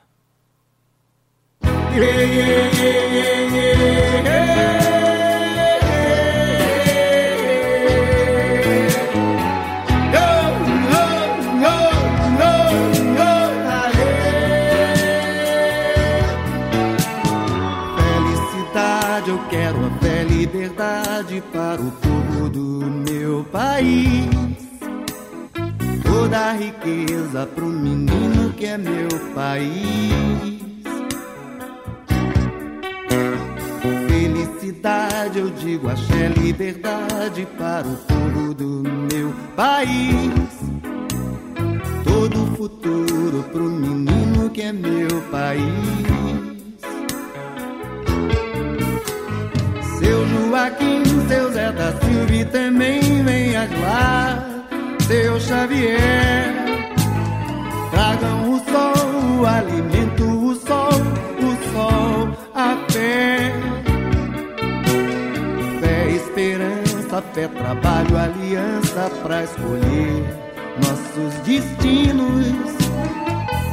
Para 21.55 21.81
o 21.81 21.91
povo 21.91 22.49
do 22.49 22.85
meu 23.09 23.43
país. 23.45 24.25
Toda 26.03 26.37
a 26.37 26.53
riqueza 26.53 27.45
pro 27.47 27.65
menino 27.65 28.53
que 28.53 28.65
é 28.65 28.77
meu 28.77 29.07
país. 29.33 30.14
Digo 35.55 35.89
axé, 35.89 36.29
liberdade 36.37 37.47
para 37.57 37.87
o 37.87 37.95
povo 37.95 38.53
do 38.53 38.83
meu 39.11 39.33
país. 39.55 40.31
Todo 42.03 42.55
futuro 42.55 43.43
pro 43.51 43.63
menino 43.63 44.49
que 44.49 44.61
é 44.61 44.71
meu 44.71 45.21
país. 45.31 45.61
Seu 49.99 50.27
Joaquim, 50.27 51.03
seu 51.27 51.51
Zé 51.51 51.71
da 51.71 51.91
Silva 51.93 52.33
e 52.33 52.45
também 52.45 53.23
venhas 53.23 53.69
lá, 53.81 54.63
seu 55.07 55.39
Xavier. 55.39 56.53
Tragam 57.91 58.53
o 58.53 58.59
sol, 58.59 59.41
o 59.41 59.45
alimento, 59.45 60.23
o 60.23 60.55
sol, 60.55 60.99
o 61.39 61.71
sol, 61.71 62.37
a. 62.53 62.75
Fé, 62.95 63.44
fé, 67.35 67.49
trabalho, 67.49 68.17
aliança 68.17 69.11
pra 69.21 69.43
escolher 69.43 70.23
nossos 70.77 71.33
destinos. 71.43 72.73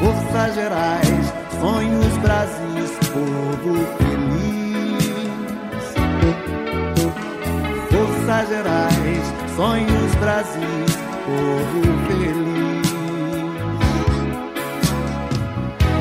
Forças 0.01 0.55
gerais, 0.57 1.33
sonhos, 1.61 2.17
Brasis, 2.19 2.91
povo 3.13 3.87
feliz. 3.99 5.05
Forças 7.89 8.49
gerais, 8.49 9.25
sonhos, 9.55 10.15
Brasis, 10.17 10.97
povo 11.25 11.83
feliz. 12.09 12.43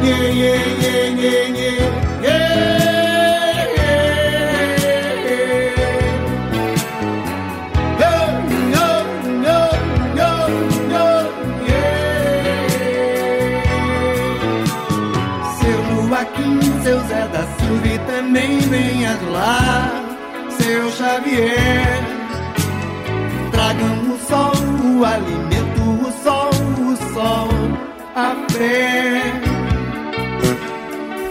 Yeah, 0.03 0.29
yeah, 0.29 0.65
yeah, 0.81 1.09
yeah, 1.09 1.47
yeah, 1.47 2.23
yeah, 2.23 3.00
Silva 18.31 18.39
e 18.39 18.41
também 18.41 18.59
venhas 18.59 19.21
lá, 19.29 19.91
seu 20.57 20.89
Xavier. 20.91 22.03
Tragam 23.51 24.13
o 24.13 24.19
sol, 24.19 24.53
o 24.99 25.05
alimento, 25.05 26.07
o 26.07 26.23
sol, 26.23 26.49
o 26.49 27.13
sol, 27.13 27.49
a 28.15 28.35
fé. 28.51 29.21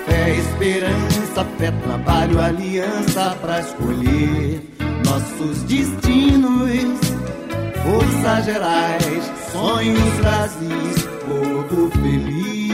Fé, 0.06 0.30
esperança, 0.36 1.46
fé, 1.58 1.70
trabalho, 1.70 2.40
aliança 2.40 3.36
pra 3.40 3.60
escolher 3.60 4.62
nossos 5.06 5.62
destinos. 5.62 7.00
Forças 7.82 8.44
gerais, 8.44 9.32
sonhos, 9.52 10.14
Brasis, 10.20 11.08
povo 11.26 11.90
feliz. 12.02 12.69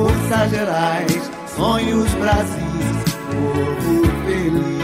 Forças 0.00 0.50
gerais, 0.50 1.30
sonhos 1.54 2.10
Brasil, 2.14 2.64
povo 3.30 4.02
feliz. 4.24 4.80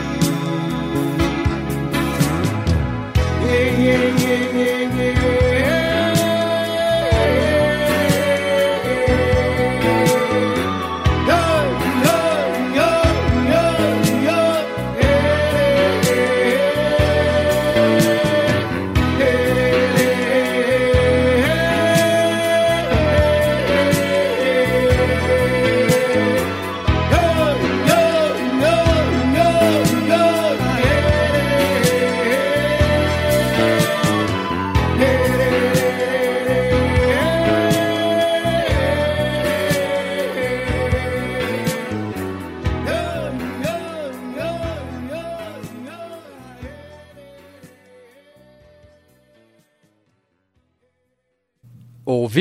Ei, 3.49 3.89
ei, 3.89 4.15
ei, 4.27 4.61
ei, 4.61 5.01
ei. 5.01 5.36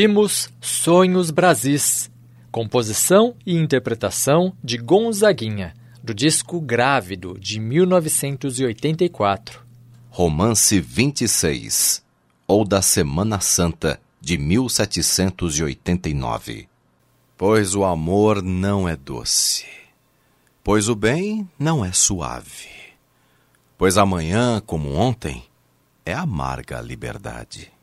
Ouvimos 0.06 0.54
Sonhos 0.62 1.32
Brasis, 1.32 2.12
composição 2.52 3.36
e 3.44 3.58
interpretação 3.58 4.54
de 4.64 4.78
Gonzaguinha, 4.78 5.74
do 6.04 6.14
disco 6.14 6.62
Grávido, 6.62 7.40
de 7.40 7.60
1984. 7.60 9.66
Romance 10.12 10.80
26, 10.80 12.06
ou 12.48 12.64
da 12.64 12.84
Semana 12.84 13.40
Santa, 13.40 14.00
de 14.22 14.38
1789. 14.38 16.68
Pois 17.36 17.74
o 17.74 17.84
amor 17.84 18.44
não 18.44 18.88
é 18.88 18.96
doce, 18.96 19.66
pois 20.64 20.88
o 20.88 20.94
bem 20.94 21.50
não 21.58 21.84
é 21.84 21.92
suave, 21.92 22.70
pois 23.76 23.98
amanhã, 23.98 24.62
como 24.64 24.94
ontem, 24.94 25.46
é 26.06 26.14
amarga 26.14 26.78
a 26.78 26.82
liberdade. 26.84 27.74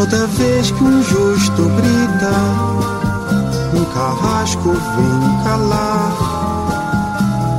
Toda 0.00 0.26
vez 0.28 0.70
que 0.70 0.82
um 0.82 1.02
justo 1.02 1.62
grita, 1.76 2.32
um 3.74 3.84
carrasco 3.92 4.70
vem 4.70 5.44
calar. 5.44 6.16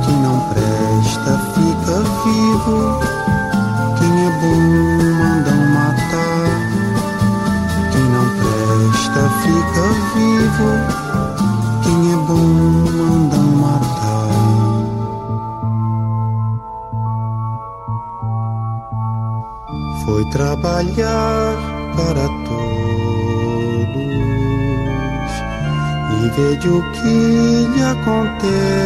Quem 0.04 0.16
não 0.16 0.40
presta 0.48 1.38
fica 1.54 2.02
vivo, 2.24 2.98
quem 3.96 4.26
é 4.26 4.30
bom 4.40 4.60
mandam 5.20 5.62
matar. 5.72 6.50
Quem 7.92 8.06
não 8.10 8.26
presta 8.40 9.22
fica 9.44 9.86
vivo, 10.16 10.70
quem 11.84 11.98
é 12.12 12.16
bom 12.26 12.46
mandam 12.98 13.46
matar. 13.62 14.32
Foi 20.04 20.22
trabalhar 20.30 21.81
para 21.96 22.28
todos. 22.46 22.72
E 26.18 26.28
veja 26.36 26.70
o 26.70 26.82
que 26.92 27.68
lhe 27.74 27.82
acontece. 27.84 28.82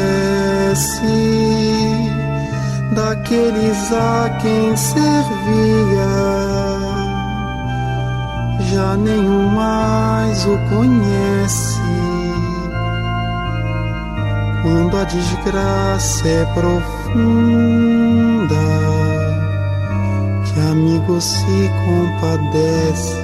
Daqueles 2.93 3.93
a 3.93 4.31
quem 4.41 4.77
servia 4.77 6.07
já 8.71 8.97
nenhum 8.97 9.49
mais 9.51 10.45
o 10.47 10.59
conhece. 10.69 11.81
Quando 14.63 14.97
a 14.97 15.05
desgraça 15.05 16.29
é 16.29 16.45
profunda 16.47 16.87
que 20.57 20.61
amigo 20.63 21.21
se 21.21 21.71
compadece. 21.85 23.23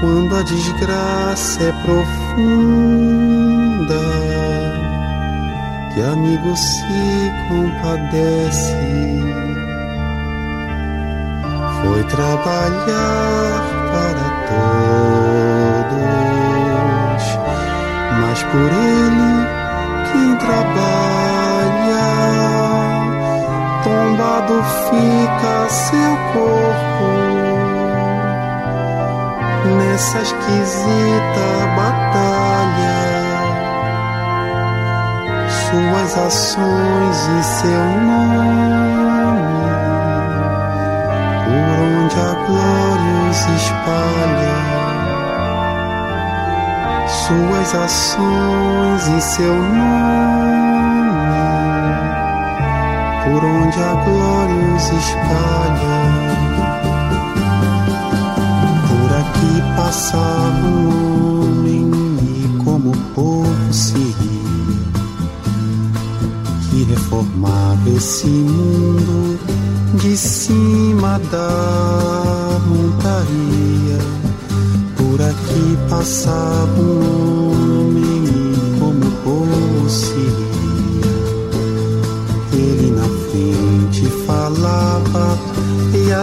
Quando 0.00 0.36
a 0.36 0.42
desgraça 0.42 1.64
é 1.64 1.72
profunda 1.84 2.04
que 5.92 6.02
amigo 6.02 6.56
se 6.56 7.32
compadece. 7.48 8.78
Foi 11.82 12.04
trabalhar 12.04 13.60
para 13.90 14.24
todos 14.48 14.84
mas 18.20 18.42
por 18.44 18.70
ele 18.72 19.32
quem 20.12 20.36
trabalha 20.36 21.33
tombado 24.34 24.62
fica 24.90 25.68
seu 25.68 26.16
corpo 26.32 27.06
nessa 29.76 30.18
esquisita 30.22 31.46
batalha. 31.76 32.98
Suas 35.48 36.18
ações 36.18 37.28
e 37.28 37.42
seu 37.42 37.84
nome, 38.00 38.44
por 41.44 41.76
onde 41.84 42.16
a 42.20 42.34
glória 42.46 43.14
os 43.30 43.40
espalha. 43.62 44.56
Suas 47.08 47.74
ações 47.74 49.02
e 49.08 49.20
seu 49.20 49.54
nome 49.54 51.13
por 53.34 53.44
onde 53.44 53.78
a 53.80 53.94
glória 53.94 54.76
os 54.76 54.84
espalha. 54.84 55.98
Por 58.88 59.10
aqui 59.22 59.54
passava 59.76 60.66
um 60.68 61.42
homem 61.42 61.90
e 62.22 62.62
como 62.62 62.90
o 62.90 62.96
povo 63.12 63.72
se 63.72 63.98
ria, 63.98 64.78
que 66.70 66.84
reformava 66.84 67.90
esse 67.96 68.28
mundo 68.28 69.38
de 69.94 70.16
cima 70.16 71.18
da 71.32 72.60
montaria. 72.68 73.98
Por 74.96 75.20
aqui 75.20 75.78
passava 75.90 76.80
um 76.80 77.80
homem 77.80 78.24
e 78.26 78.78
como 78.78 79.04
o 79.04 79.10
povo 79.24 79.63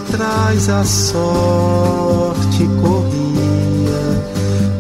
atrás 0.02 0.70
a 0.70 0.84
sorte 0.84 2.68
corria. 2.82 4.02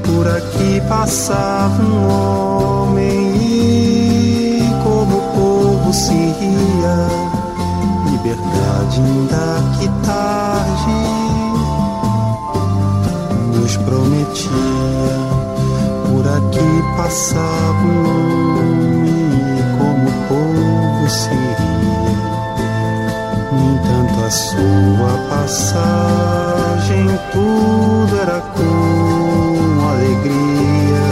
Por 0.03 0.27
aqui 0.27 0.81
passava 0.89 1.81
um 1.83 2.07
homem 2.07 3.35
e 3.37 4.69
como 4.83 5.17
o 5.17 5.21
povo 5.33 5.93
se 5.93 6.13
ria. 6.13 7.07
Liberdade 8.11 9.01
ainda 9.01 9.63
que 9.79 9.87
tarde 10.05 10.91
nos 13.55 13.77
prometia. 13.77 14.51
Por 16.09 16.27
aqui 16.27 16.71
passava 16.97 17.83
um 17.85 17.99
homem 18.57 19.29
e 19.57 19.63
como 19.77 20.09
o 20.09 20.13
povo 20.27 21.09
se 21.09 21.29
ria. 21.29 21.40
Sua 24.31 25.11
passagem 25.29 27.05
tudo 27.33 28.17
era 28.21 28.39
com 28.39 29.89
alegria. 29.89 31.07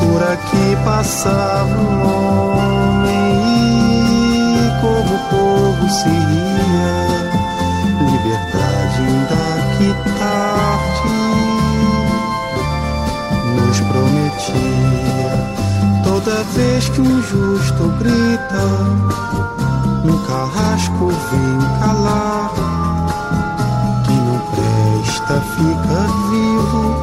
Por 0.00 0.22
que 0.48 0.76
passava 0.86 1.80
um 1.82 2.02
homem 2.96 3.12
e 4.56 4.70
como 4.80 5.14
o 5.14 5.18
povo 5.28 5.84
se 5.90 6.08
ria. 6.08 6.96
Liberdade 8.00 8.98
ainda 9.00 9.44
que 9.76 9.88
tarde 10.18 11.12
nos 13.54 13.78
prometia. 13.80 15.34
Toda 16.04 16.42
vez 16.54 16.88
que 16.88 17.00
um 17.02 17.20
justo 17.20 17.82
grita, 17.98 18.64
um 20.04 20.18
carrasco 20.26 21.08
vem 21.30 21.58
calar. 21.80 22.52
Quem 24.06 24.16
não 24.16 24.38
presta 24.50 25.40
fica 25.40 26.00
vivo, 26.30 26.93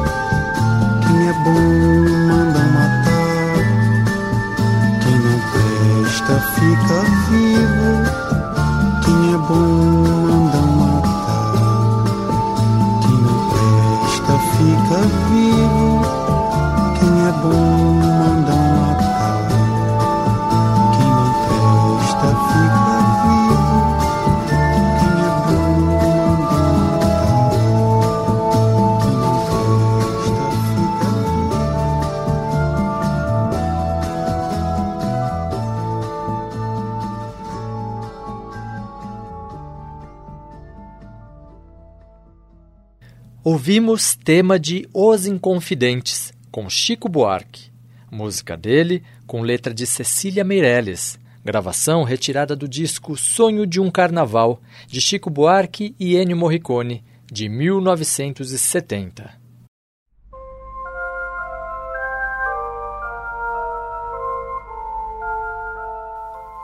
Ouvimos 43.52 44.16
tema 44.16 44.58
de 44.58 44.88
Os 44.94 45.26
Inconfidentes, 45.26 46.32
com 46.50 46.70
Chico 46.70 47.06
Buarque. 47.06 47.70
Música 48.10 48.56
dele 48.56 49.02
com 49.26 49.42
letra 49.42 49.74
de 49.74 49.84
Cecília 49.84 50.42
Meirelles. 50.42 51.20
Gravação 51.44 52.02
retirada 52.02 52.56
do 52.56 52.66
disco 52.66 53.14
Sonho 53.14 53.66
de 53.66 53.78
um 53.78 53.90
Carnaval, 53.90 54.58
de 54.86 55.02
Chico 55.02 55.28
Buarque 55.28 55.94
e 56.00 56.16
Ennio 56.16 56.34
Morricone, 56.34 57.04
de 57.30 57.46
1970. 57.46 59.38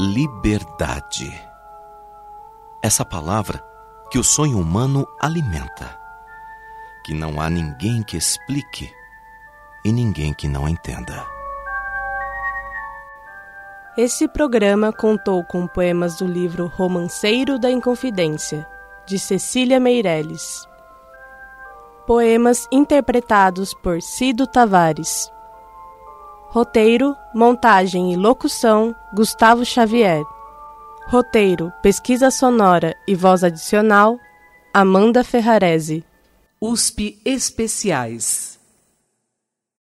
Liberdade. 0.00 1.30
Essa 2.82 3.04
palavra 3.04 3.62
que 4.10 4.18
o 4.18 4.24
sonho 4.24 4.58
humano 4.58 5.06
alimenta, 5.20 5.97
que 7.08 7.14
não 7.14 7.40
há 7.40 7.48
ninguém 7.48 8.02
que 8.02 8.18
explique 8.18 8.92
e 9.82 9.90
ninguém 9.90 10.34
que 10.34 10.46
não 10.46 10.68
entenda. 10.68 11.26
Esse 13.96 14.28
programa 14.28 14.92
contou 14.92 15.42
com 15.42 15.66
poemas 15.66 16.18
do 16.18 16.26
livro 16.26 16.66
Romanceiro 16.66 17.58
da 17.58 17.70
Inconfidência, 17.70 18.68
de 19.06 19.18
Cecília 19.18 19.80
Meirelles. 19.80 20.68
Poemas 22.06 22.68
interpretados 22.70 23.72
por 23.72 24.02
Cido 24.02 24.46
Tavares. 24.46 25.32
Roteiro, 26.50 27.16
montagem 27.34 28.12
e 28.12 28.16
locução: 28.16 28.94
Gustavo 29.14 29.64
Xavier. 29.64 30.22
Roteiro, 31.06 31.72
pesquisa 31.82 32.30
sonora 32.30 32.94
e 33.06 33.14
voz 33.14 33.42
adicional: 33.42 34.18
Amanda 34.74 35.24
Ferrarese. 35.24 36.04
USP 36.60 37.18
Especiais. 37.24 38.57